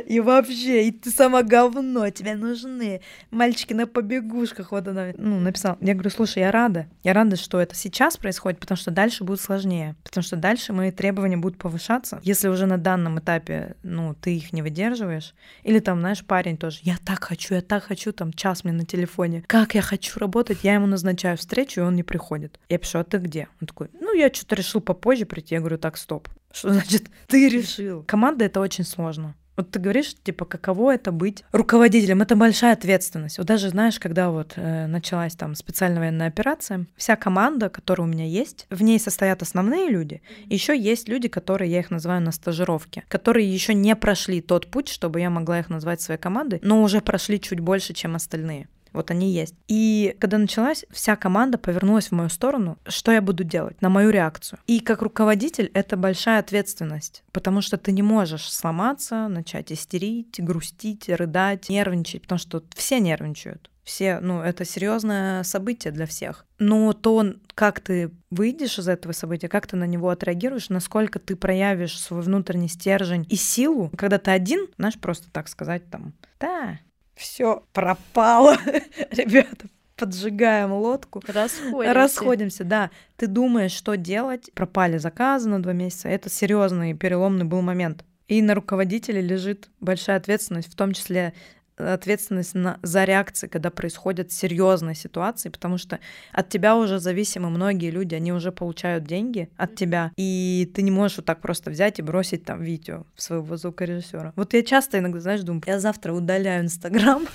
и 0.07 0.21
вообще, 0.21 0.89
и 0.89 0.91
ты 0.91 1.11
сама 1.11 1.43
говно, 1.43 2.11
тебе 2.11 2.35
нужны 2.35 3.03
мальчики 3.31 3.73
на 3.73 3.87
побегушках, 3.87 4.73
вот 4.73 4.89
она, 4.89 5.13
ну, 5.17 5.39
написала. 5.39 5.79
Я 5.81 5.95
говорю, 5.95 6.11
слушай, 6.11 6.41
я 6.41 6.51
рада, 6.51 6.88
я 7.03 7.13
рада, 7.13 7.37
что 7.37 7.61
это 7.61 7.75
сейчас 7.75 8.17
происходит, 8.17 8.61
потому 8.61 8.77
что 8.77 8.91
дальше 8.91 9.25
будет 9.25 9.41
сложнее, 9.41 9.97
потому 10.03 10.23
что 10.23 10.37
дальше 10.37 10.73
мои 10.73 10.91
требования 10.91 11.37
будут 11.37 11.59
повышаться. 11.59 12.21
Если 12.23 12.49
уже 12.49 12.67
на 12.67 12.79
данном 12.79 13.19
этапе, 13.19 13.77
ну, 13.83 14.15
ты 14.15 14.37
их 14.37 14.53
не 14.53 14.63
выдерживаешь, 14.63 15.35
или 15.63 15.79
там, 15.79 16.01
знаешь, 16.01 16.25
парень 16.25 16.57
тоже, 16.57 16.79
я 16.83 16.97
так 17.05 17.25
хочу, 17.25 17.55
я 17.55 17.63
так 17.63 17.85
хочу, 17.85 18.13
там, 18.13 18.33
час 18.33 18.65
мне 18.65 18.73
на 18.73 18.85
телефоне, 18.85 19.45
как 19.47 19.75
я 19.75 19.83
хочу 19.83 20.19
работать, 20.19 20.59
я 20.63 20.75
ему 20.75 20.87
назначаю 20.87 21.37
встречу, 21.37 21.81
и 21.81 21.85
он 21.85 21.95
не 21.95 22.03
приходит. 22.03 22.59
Я 22.69 22.79
пишу, 22.79 22.99
а 22.99 23.05
ты 23.05 23.19
где? 23.19 23.49
Он 23.61 23.67
такой, 23.67 23.91
ну, 24.01 24.15
я 24.15 24.33
что-то 24.33 24.55
решил 24.55 24.81
попозже 24.81 25.27
прийти. 25.27 25.55
Я 25.55 25.61
говорю, 25.61 25.79
так, 25.79 25.97
стоп. 25.97 26.29
Что 26.53 26.73
значит 26.73 27.05
ты 27.27 27.49
решил? 27.49 28.03
Команда— 28.05 28.45
это 28.47 28.61
очень 28.61 28.85
сложно. 28.85 29.35
Вот 29.59 29.73
ты 29.73 29.81
говоришь, 29.81 30.15
типа, 30.23 30.45
каково 30.45 30.95
это 30.95 31.11
быть 31.11 31.43
руководителем? 31.51 32.23
Это 32.23 32.37
большая 32.37 32.75
ответственность. 32.75 33.39
Вот 33.39 33.49
даже, 33.49 33.71
знаешь, 33.71 33.99
когда 33.99 34.31
вот 34.31 34.53
э, 34.55 34.87
началась 34.87 35.35
там 35.35 35.57
специальная 35.57 35.99
военная 35.99 36.29
операция, 36.29 36.87
вся 36.97 37.17
команда, 37.17 37.69
которая 37.69 38.07
у 38.07 38.11
меня 38.11 38.25
есть, 38.25 38.69
в 38.71 38.85
ней 38.85 39.01
состоят 39.01 39.43
основные 39.43 39.91
люди. 39.91 40.23
Еще 40.47 40.79
есть 40.79 41.09
люди, 41.09 41.27
которые 41.27 41.73
я 41.73 41.81
их 41.81 41.91
называю 41.91 42.23
на 42.23 42.31
стажировке, 42.31 43.03
которые 43.09 43.53
еще 43.53 43.75
не 43.75 43.97
прошли 43.97 44.41
тот 44.41 44.69
путь, 44.69 44.89
чтобы 44.89 45.19
я 45.19 45.29
могла 45.29 45.59
их 45.59 45.71
назвать 45.71 46.01
своей 46.01 46.21
командой, 46.21 46.61
но 46.63 46.81
уже 46.81 47.01
прошли 47.01 47.41
чуть 47.41 47.59
больше, 47.59 47.95
чем 47.95 48.15
остальные. 48.15 48.69
Вот 48.99 49.13
они 49.13 49.31
есть. 49.31 49.55
И 49.69 50.17
когда 50.19 50.39
началась, 50.39 50.85
вся 50.91 51.15
команда 51.15 51.57
повернулась 51.57 52.09
в 52.09 52.13
мою 52.13 52.29
сторону. 52.29 52.79
Что 52.85 53.13
я 53.13 53.23
буду 53.23 53.45
делать? 53.45 53.81
На 53.81 53.89
мою 53.89 54.11
реакцию. 54.11 54.59
И 54.67 54.81
как 54.81 55.03
руководитель 55.03 55.71
это 55.73 55.97
большая 55.97 56.41
ответственность, 56.41 57.23
потому 57.31 57.61
что 57.61 57.77
ты 57.77 57.93
не 57.93 58.03
можешь 58.03 58.51
сломаться, 58.51 59.29
начать 59.29 59.71
истерить, 59.71 60.43
грустить, 60.43 61.09
рыдать, 61.09 61.69
нервничать, 61.69 62.23
потому 62.23 62.41
что 62.41 62.65
все 62.75 62.99
нервничают. 62.99 63.71
Все, 63.85 64.19
ну, 64.19 64.43
это 64.43 64.65
серьезное 64.65 65.45
событие 65.45 65.93
для 65.93 66.07
всех. 66.07 66.45
Но 66.59 66.93
то, 66.93 67.35
как 67.55 67.79
ты 67.79 68.11
выйдешь 68.31 68.81
из 68.81 68.89
этого 68.89 69.13
события, 69.13 69.49
как 69.49 69.69
ты 69.69 69.77
на 69.77 69.85
него 69.85 70.11
отреагируешь, 70.11 70.71
насколько 70.71 71.21
ты 71.21 71.37
проявишь 71.37 71.99
свой 72.01 72.23
внутренний 72.23 72.69
стержень 72.69 73.27
и 73.31 73.37
силу, 73.37 73.93
когда 73.97 74.19
ты 74.19 74.33
один, 74.33 74.67
знаешь, 74.77 74.99
просто 74.99 75.31
так 75.31 75.47
сказать 75.47 75.89
там, 75.89 76.15
да, 76.41 76.81
все 77.19 77.63
пропало, 77.73 78.57
ребята, 79.11 79.67
поджигаем 79.97 80.73
лодку. 80.73 81.23
Расходимся. 81.27 81.95
Расходимся, 81.95 82.65
да. 82.65 82.91
Ты 83.17 83.27
думаешь, 83.27 83.73
что 83.73 83.97
делать. 83.97 84.51
Пропали 84.55 84.97
заказы 84.99 85.49
на 85.49 85.63
два 85.63 85.73
месяца. 85.73 86.09
Это 86.09 86.31
серьезный 86.31 86.95
переломный 86.95 87.45
был 87.45 87.61
момент. 87.61 88.05
И 88.29 88.41
на 88.43 88.55
руководителе 88.55 89.21
лежит 89.21 89.71
большая 89.81 90.17
ответственность, 90.19 90.71
в 90.71 90.77
том 90.77 90.93
числе 90.93 91.35
ответственность 91.79 92.55
на, 92.55 92.79
за 92.83 93.05
реакции, 93.05 93.47
когда 93.47 93.71
происходят 93.71 94.33
серьезные 94.33 94.95
ситуации, 94.95 95.49
потому 95.49 95.79
что 95.79 95.99
от 96.33 96.49
тебя 96.49 96.77
уже 96.77 96.99
зависимы 96.99 97.51
многие 97.51 97.91
люди, 97.91 98.15
они 98.15 98.33
уже 98.33 98.53
получают 98.53 99.05
деньги 99.05 99.49
от 99.57 99.75
тебя, 99.75 100.13
и 100.17 100.71
ты 100.75 100.83
не 100.83 100.91
можешь 100.91 101.19
вот 101.19 101.27
так 101.27 101.41
просто 101.41 101.71
взять 101.71 101.99
и 101.99 102.03
бросить 102.03 102.45
там 102.45 102.63
видео 102.63 103.05
своего 103.17 103.57
звукорежиссера. 103.57 104.33
Вот 104.37 104.55
я 104.55 104.63
часто 104.63 104.99
иногда, 104.99 105.21
знаешь, 105.21 105.43
думаю, 105.43 105.63
я 105.67 105.81
завтра 105.81 106.13
удаляю 106.13 106.65
Инстаграм, 106.65 107.27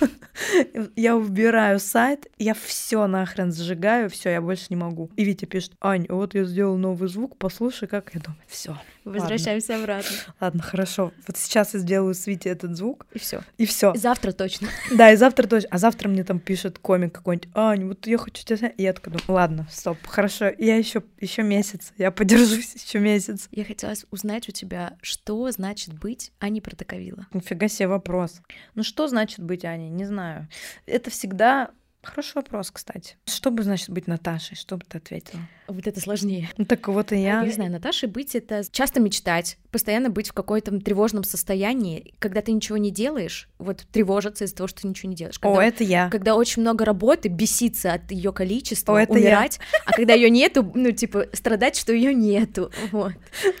я 0.96 1.16
убираю 1.16 1.78
сайт, 1.80 2.26
я 2.38 2.54
все 2.54 3.06
нахрен 3.06 3.52
сжигаю, 3.52 4.10
все, 4.10 4.30
я 4.30 4.40
больше 4.40 4.66
не 4.70 4.76
могу. 4.76 5.10
И 5.16 5.24
Витя 5.24 5.44
пишет, 5.44 5.72
Ань, 5.80 6.06
вот 6.08 6.34
я 6.34 6.44
сделал 6.44 6.76
новый 6.76 7.08
звук, 7.08 7.36
послушай, 7.36 7.88
как 7.88 8.10
я 8.14 8.20
думаю, 8.20 8.42
все. 8.46 8.76
Возвращаемся 9.04 9.72
ладно. 9.72 9.84
обратно. 9.84 10.16
Ладно, 10.40 10.62
хорошо. 10.62 11.12
Вот 11.26 11.36
сейчас 11.36 11.74
я 11.74 11.80
сделаю 11.80 12.14
с 12.14 12.26
Вити 12.26 12.48
этот 12.48 12.76
звук. 12.76 13.06
И 13.12 13.18
все. 13.18 13.42
И 13.58 13.66
все. 13.66 13.94
Завтра 13.94 14.32
точно. 14.32 14.68
Да, 14.90 15.12
и 15.12 15.16
завтра 15.16 15.46
точно. 15.46 15.68
А 15.70 15.78
завтра 15.78 16.08
мне 16.08 16.24
там 16.24 16.38
пишет 16.38 16.78
комик 16.78 17.14
какой-нибудь, 17.14 17.50
Ань, 17.54 17.84
вот 17.86 18.06
я 18.06 18.18
хочу 18.18 18.44
тебя... 18.44 18.68
И 18.68 18.82
я 18.82 18.92
такая 18.92 19.14
думаю, 19.14 19.40
ладно, 19.40 19.66
стоп, 19.70 19.98
хорошо, 20.06 20.50
я 20.58 20.76
еще 20.76 21.02
еще 21.20 21.42
месяц, 21.42 21.92
я 21.96 22.10
подержусь 22.10 22.74
еще 22.86 22.98
месяц. 22.98 23.48
Я 23.50 23.64
хотела 23.64 23.94
узнать 24.10 24.48
у 24.48 24.52
тебя, 24.52 24.96
что 25.02 25.50
значит 25.50 25.94
быть 25.94 26.32
Аней 26.38 26.60
Протоковила. 26.60 27.26
Нифига 27.32 27.68
себе 27.68 27.88
вопрос. 27.88 28.40
Ну 28.74 28.82
что 28.82 29.08
значит 29.08 29.40
быть 29.40 29.64
Аней? 29.64 29.90
Не 29.90 30.04
знаю. 30.04 30.48
Это 30.86 31.10
всегда 31.10 31.70
Хороший 32.04 32.34
вопрос, 32.34 32.70
кстати. 32.70 33.16
Что 33.24 33.50
бы 33.50 33.62
значит 33.62 33.88
быть 33.88 34.06
Наташей? 34.06 34.56
Что 34.56 34.76
бы 34.76 34.84
ты 34.86 34.98
ответила? 34.98 35.40
Вот 35.66 35.86
это 35.86 36.00
сложнее. 36.00 36.50
Ну 36.58 36.64
так 36.66 36.86
вот 36.88 37.12
и 37.12 37.16
я. 37.16 37.40
Я 37.40 37.44
не 37.44 37.50
знаю, 37.50 37.70
Наташей 37.70 38.08
быть— 38.08 38.34
это 38.36 38.62
часто 38.70 39.00
мечтать, 39.00 39.56
постоянно 39.70 40.10
быть 40.10 40.28
в 40.28 40.32
каком-то 40.32 40.78
тревожном 40.80 41.24
состоянии, 41.24 42.14
когда 42.18 42.42
ты 42.42 42.52
ничего 42.52 42.76
не 42.76 42.90
делаешь, 42.90 43.48
вот 43.58 43.86
тревожиться 43.90 44.44
из-за 44.44 44.56
того, 44.56 44.68
что 44.68 44.82
ты 44.82 44.88
ничего 44.88 45.08
не 45.10 45.16
делаешь. 45.16 45.38
Когда, 45.38 45.58
О, 45.58 45.62
это 45.62 45.82
я. 45.84 46.10
Когда 46.10 46.34
очень 46.34 46.62
много 46.62 46.84
работы, 46.84 47.28
беситься 47.28 47.94
от 47.94 48.10
ее 48.10 48.32
количества, 48.32 48.98
О, 48.98 49.00
это 49.00 49.12
умирать, 49.12 49.58
я. 49.72 49.78
а 49.86 49.92
когда 49.92 50.12
ее 50.12 50.28
нету, 50.28 50.70
ну, 50.74 50.90
типа, 50.90 51.26
страдать, 51.32 51.76
что 51.76 51.92
ее 51.92 52.12
нету. 52.14 52.70
Вот. 52.92 53.12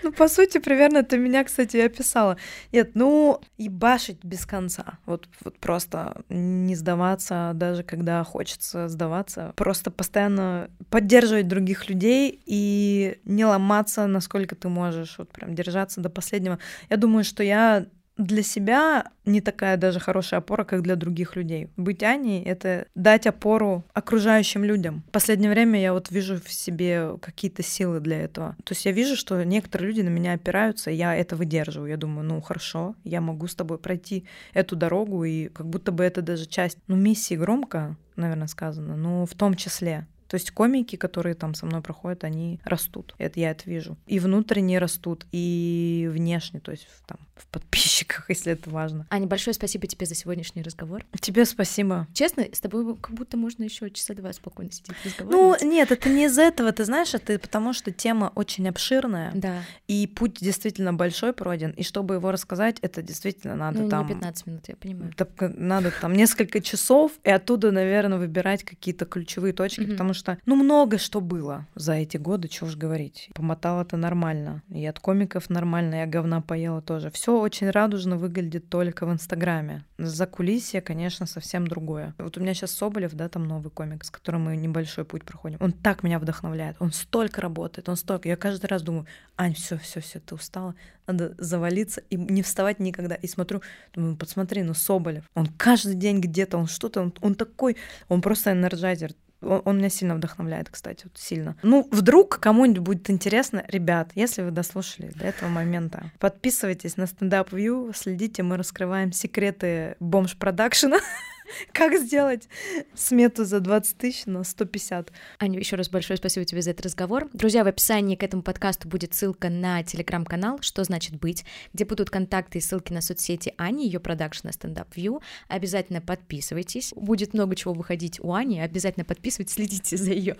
Ну, 0.02 0.12
по 0.12 0.28
сути, 0.28 0.58
примерно 0.58 1.02
ты 1.02 1.16
меня, 1.16 1.42
кстати, 1.44 1.78
описала. 1.78 2.36
Нет, 2.70 2.90
ну, 2.94 3.40
и 3.56 3.68
башить 3.68 4.18
без 4.22 4.44
конца. 4.44 4.98
Вот, 5.06 5.28
вот 5.42 5.58
просто 5.58 6.22
не 6.28 6.74
сдаваться, 6.74 7.52
даже 7.54 7.82
когда 7.82 8.22
хочется 8.24 8.88
сдаваться. 8.88 9.52
Просто 9.56 9.90
постоянно 9.90 10.70
поддерживать 10.90 11.48
других 11.48 11.88
людей 11.88 11.93
и 12.02 13.18
не 13.24 13.44
ломаться, 13.44 14.06
насколько 14.06 14.54
ты 14.54 14.68
можешь. 14.68 15.18
Вот 15.18 15.30
прям 15.30 15.54
держаться 15.54 16.00
до 16.00 16.10
последнего. 16.10 16.58
Я 16.90 16.96
думаю, 16.96 17.24
что 17.24 17.42
я 17.42 17.86
для 18.16 18.42
себя 18.42 19.10
не 19.24 19.40
такая 19.40 19.76
даже 19.76 19.98
хорошая 19.98 20.38
опора, 20.38 20.64
как 20.64 20.82
для 20.82 20.96
других 20.96 21.36
людей. 21.36 21.68
Быть 21.76 22.02
Аней— 22.02 22.42
это 22.44 22.86
дать 22.94 23.26
опору 23.26 23.84
окружающим 23.92 24.64
людям. 24.64 25.02
В 25.08 25.10
последнее 25.10 25.50
время 25.50 25.80
я 25.80 25.92
вот 25.92 26.10
вижу 26.10 26.40
в 26.40 26.52
себе 26.52 27.16
какие-то 27.20 27.62
силы 27.62 28.00
для 28.00 28.20
этого. 28.20 28.56
То 28.64 28.72
есть 28.72 28.84
я 28.86 28.92
вижу, 28.92 29.16
что 29.16 29.42
некоторые 29.42 29.88
люди 29.88 30.02
на 30.02 30.10
меня 30.10 30.34
опираются, 30.34 30.90
и 30.90 30.94
я 30.94 31.14
это 31.16 31.34
выдерживаю. 31.34 31.90
Я 31.90 31.96
думаю, 31.96 32.26
ну 32.26 32.40
хорошо, 32.40 32.94
я 33.02 33.20
могу 33.20 33.46
с 33.48 33.54
тобой 33.54 33.78
пройти 33.78 34.26
эту 34.52 34.76
дорогу, 34.76 35.24
и 35.24 35.48
как 35.48 35.66
будто 35.66 35.90
бы 35.90 36.04
это 36.04 36.22
даже 36.22 36.46
часть, 36.46 36.78
ну, 36.86 36.96
миссии 36.96 37.34
громко, 37.34 37.96
наверное, 38.16 38.46
сказано, 38.46 38.96
но 38.96 39.26
в 39.26 39.34
том 39.34 39.54
числе. 39.54 40.06
То 40.28 40.34
есть 40.34 40.50
комики, 40.50 40.96
которые 40.96 41.34
там 41.34 41.54
со 41.54 41.66
мной 41.66 41.82
проходят, 41.82 42.24
они 42.24 42.60
растут. 42.64 43.14
Это 43.18 43.40
я 43.40 43.50
это 43.50 43.68
вижу. 43.68 43.96
И 44.06 44.18
внутренне 44.18 44.78
растут, 44.78 45.26
и 45.32 46.08
внешне, 46.12 46.60
то 46.60 46.70
есть 46.70 46.88
там 47.06 47.18
в 47.36 47.46
подписчиках, 47.48 48.26
если 48.28 48.52
это 48.52 48.70
важно. 48.70 49.06
Аня, 49.10 49.26
большое 49.26 49.54
спасибо 49.54 49.86
тебе 49.86 50.06
за 50.06 50.14
сегодняшний 50.14 50.62
разговор. 50.62 51.04
Тебе 51.20 51.44
спасибо. 51.44 52.06
Честно, 52.12 52.44
с 52.52 52.60
тобой 52.60 52.96
как 52.96 53.12
будто 53.12 53.36
можно 53.36 53.64
еще 53.64 53.90
часа 53.90 54.14
два 54.14 54.32
спокойно 54.32 54.72
сидеть 54.72 54.96
разговаривать. 55.04 55.62
Ну, 55.62 55.68
нет, 55.68 55.90
это 55.90 56.08
не 56.08 56.26
из-за 56.26 56.42
этого, 56.42 56.72
ты 56.72 56.84
знаешь, 56.84 57.14
это 57.14 57.38
потому 57.38 57.72
что 57.72 57.90
тема 57.90 58.32
очень 58.34 58.68
обширная. 58.68 59.32
Да. 59.34 59.62
И 59.88 60.06
путь 60.06 60.38
действительно 60.40 60.92
большой 60.92 61.32
пройден. 61.32 61.70
И 61.72 61.82
чтобы 61.82 62.14
его 62.14 62.30
рассказать, 62.30 62.78
это 62.80 63.02
действительно 63.02 63.54
надо 63.54 63.80
ну, 63.80 63.88
там... 63.88 64.06
не 64.06 64.14
15 64.14 64.46
минут, 64.46 64.68
я 64.68 64.76
понимаю. 64.76 65.12
Надо 65.40 65.92
там 66.00 66.14
несколько 66.14 66.60
часов, 66.60 67.12
и 67.24 67.30
оттуда, 67.30 67.70
наверное, 67.70 68.18
выбирать 68.18 68.64
какие-то 68.64 69.04
ключевые 69.04 69.52
точки, 69.52 69.80
mm-hmm. 69.80 69.90
потому 69.92 70.13
что, 70.14 70.38
ну, 70.46 70.56
много 70.56 70.98
что 70.98 71.20
было 71.20 71.66
за 71.74 71.94
эти 71.94 72.16
годы, 72.16 72.48
чего 72.48 72.68
уж 72.68 72.76
говорить. 72.76 73.28
Помотала-то 73.34 73.96
нормально. 73.96 74.62
И 74.70 74.84
от 74.86 74.98
комиков 74.98 75.50
нормально, 75.50 75.96
я 75.96 76.06
говна 76.06 76.40
поела 76.40 76.80
тоже. 76.80 77.10
Все 77.10 77.38
очень 77.40 77.70
радужно 77.70 78.16
выглядит 78.16 78.68
только 78.68 79.06
в 79.06 79.12
Инстаграме. 79.12 79.84
За 79.98 80.26
кулисье, 80.26 80.80
конечно, 80.80 81.26
совсем 81.26 81.66
другое. 81.66 82.14
Вот 82.18 82.36
у 82.36 82.40
меня 82.40 82.54
сейчас 82.54 82.72
Соболев, 82.72 83.12
да, 83.14 83.28
там 83.28 83.44
новый 83.44 83.70
комик, 83.70 84.04
с 84.04 84.10
которым 84.10 84.44
мы 84.44 84.56
небольшой 84.56 85.04
путь 85.04 85.24
проходим. 85.24 85.58
Он 85.60 85.72
так 85.72 86.02
меня 86.02 86.18
вдохновляет. 86.18 86.76
Он 86.80 86.92
столько 86.92 87.40
работает, 87.40 87.88
он 87.88 87.96
столько. 87.96 88.28
Я 88.28 88.36
каждый 88.36 88.66
раз 88.66 88.82
думаю, 88.82 89.06
Ань, 89.36 89.54
все, 89.54 89.76
все, 89.78 90.00
все, 90.00 90.20
ты 90.20 90.34
устала, 90.34 90.74
надо 91.06 91.34
завалиться 91.38 92.02
и 92.10 92.16
не 92.16 92.42
вставать 92.42 92.78
никогда. 92.78 93.16
И 93.16 93.26
смотрю, 93.26 93.62
думаю, 93.92 94.16
посмотри, 94.16 94.62
ну 94.62 94.74
Соболев, 94.74 95.24
он 95.34 95.46
каждый 95.46 95.94
день 95.94 96.20
где-то, 96.20 96.56
он 96.56 96.66
что-то, 96.66 97.00
он, 97.00 97.12
он 97.20 97.34
такой, 97.34 97.76
он 98.08 98.22
просто 98.22 98.52
энерджайзер. 98.52 99.12
Он, 99.40 99.62
он 99.64 99.78
меня 99.78 99.90
сильно 99.90 100.14
вдохновляет, 100.14 100.68
кстати, 100.70 101.04
вот 101.04 101.18
сильно. 101.18 101.56
Ну, 101.62 101.88
вдруг 101.90 102.38
кому-нибудь 102.40 102.78
будет 102.78 103.10
интересно, 103.10 103.64
ребят, 103.68 104.10
если 104.14 104.42
вы 104.42 104.50
дослушали 104.50 105.10
до 105.14 105.24
этого 105.24 105.48
момента, 105.48 106.10
подписывайтесь 106.18 106.96
на 106.96 107.06
StandUp 107.06 107.52
View, 107.52 107.92
следите, 107.94 108.42
мы 108.42 108.56
раскрываем 108.56 109.12
секреты 109.12 109.96
бомж 110.00 110.36
продакшена. 110.36 110.98
Как 111.72 111.96
сделать 111.98 112.48
смету 112.94 113.44
за 113.44 113.60
20 113.60 113.96
тысяч 113.96 114.26
на 114.26 114.44
150? 114.44 115.12
Аня, 115.38 115.58
еще 115.58 115.76
раз 115.76 115.88
большое 115.88 116.16
спасибо 116.16 116.44
тебе 116.44 116.62
за 116.62 116.70
этот 116.70 116.86
разговор. 116.86 117.28
Друзья, 117.32 117.64
в 117.64 117.66
описании 117.66 118.16
к 118.16 118.22
этому 118.22 118.42
подкасту 118.42 118.88
будет 118.88 119.14
ссылка 119.14 119.50
на 119.50 119.82
телеграм-канал 119.82 120.58
«Что 120.60 120.84
значит 120.84 121.16
быть», 121.16 121.44
где 121.72 121.84
будут 121.84 122.10
контакты 122.10 122.58
и 122.58 122.60
ссылки 122.60 122.92
на 122.92 123.00
соцсети 123.00 123.54
Ани, 123.56 123.86
ее 123.86 124.00
продакшена 124.00 124.50
Stand 124.50 124.76
Up 124.76 124.88
View. 124.94 125.22
Обязательно 125.48 126.00
подписывайтесь. 126.00 126.92
Будет 126.96 127.34
много 127.34 127.56
чего 127.56 127.74
выходить 127.74 128.20
у 128.20 128.32
Ани. 128.32 128.60
Обязательно 128.60 129.04
подписывайтесь, 129.04 129.54
следите 129.54 129.96
за 129.96 130.12
ее 130.12 130.36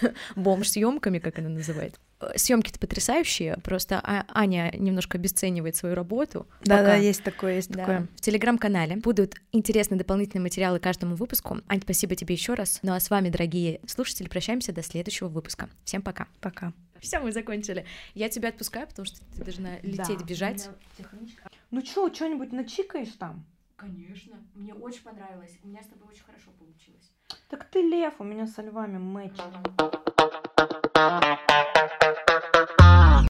бомж-съемками, 0.36 1.18
как 1.18 1.38
она 1.38 1.48
называет 1.48 1.98
съемки-то 2.36 2.78
потрясающие, 2.78 3.56
просто 3.62 4.00
а, 4.02 4.24
Аня 4.28 4.72
немножко 4.76 5.18
обесценивает 5.18 5.76
свою 5.76 5.94
работу. 5.94 6.46
Да, 6.64 6.82
да, 6.82 6.94
есть 6.96 7.22
такое, 7.22 7.56
есть 7.56 7.70
да. 7.70 7.80
такое. 7.80 8.08
В 8.16 8.20
телеграм-канале 8.20 8.96
будут 8.96 9.36
интересные 9.52 9.98
дополнительные 9.98 10.42
материалы 10.42 10.78
каждому 10.78 11.14
выпуску. 11.16 11.58
Ань, 11.68 11.80
спасибо 11.82 12.14
тебе 12.14 12.34
еще 12.34 12.54
раз. 12.54 12.80
Ну 12.82 12.92
а 12.92 13.00
с 13.00 13.10
вами, 13.10 13.28
дорогие 13.28 13.80
слушатели, 13.86 14.28
прощаемся 14.28 14.72
до 14.72 14.82
следующего 14.82 15.28
выпуска. 15.28 15.68
Всем 15.84 16.02
пока. 16.02 16.26
Пока. 16.40 16.72
Все, 17.00 17.18
мы 17.18 17.32
закончили. 17.32 17.86
Я 18.14 18.28
тебя 18.28 18.50
отпускаю, 18.50 18.86
потому 18.86 19.06
что 19.06 19.20
ты 19.34 19.42
должна 19.42 19.78
лететь, 19.82 20.18
да, 20.18 20.24
бежать. 20.24 20.68
Ну 21.70 21.84
что, 21.84 22.12
что-нибудь 22.12 22.52
начикаешь 22.52 23.12
там? 23.18 23.46
Конечно. 23.76 24.36
Мне 24.54 24.74
очень 24.74 25.02
понравилось. 25.02 25.58
У 25.64 25.68
меня 25.68 25.82
с 25.82 25.86
тобой 25.86 26.08
очень 26.08 26.24
хорошо 26.24 26.50
получилось. 26.58 27.10
Так 27.48 27.64
ты 27.70 27.80
лев, 27.80 28.14
у 28.18 28.24
меня 28.24 28.46
со 28.46 28.60
львами 28.60 28.98
матч. 28.98 29.32
Thank 30.30 32.28
you. 32.28 32.29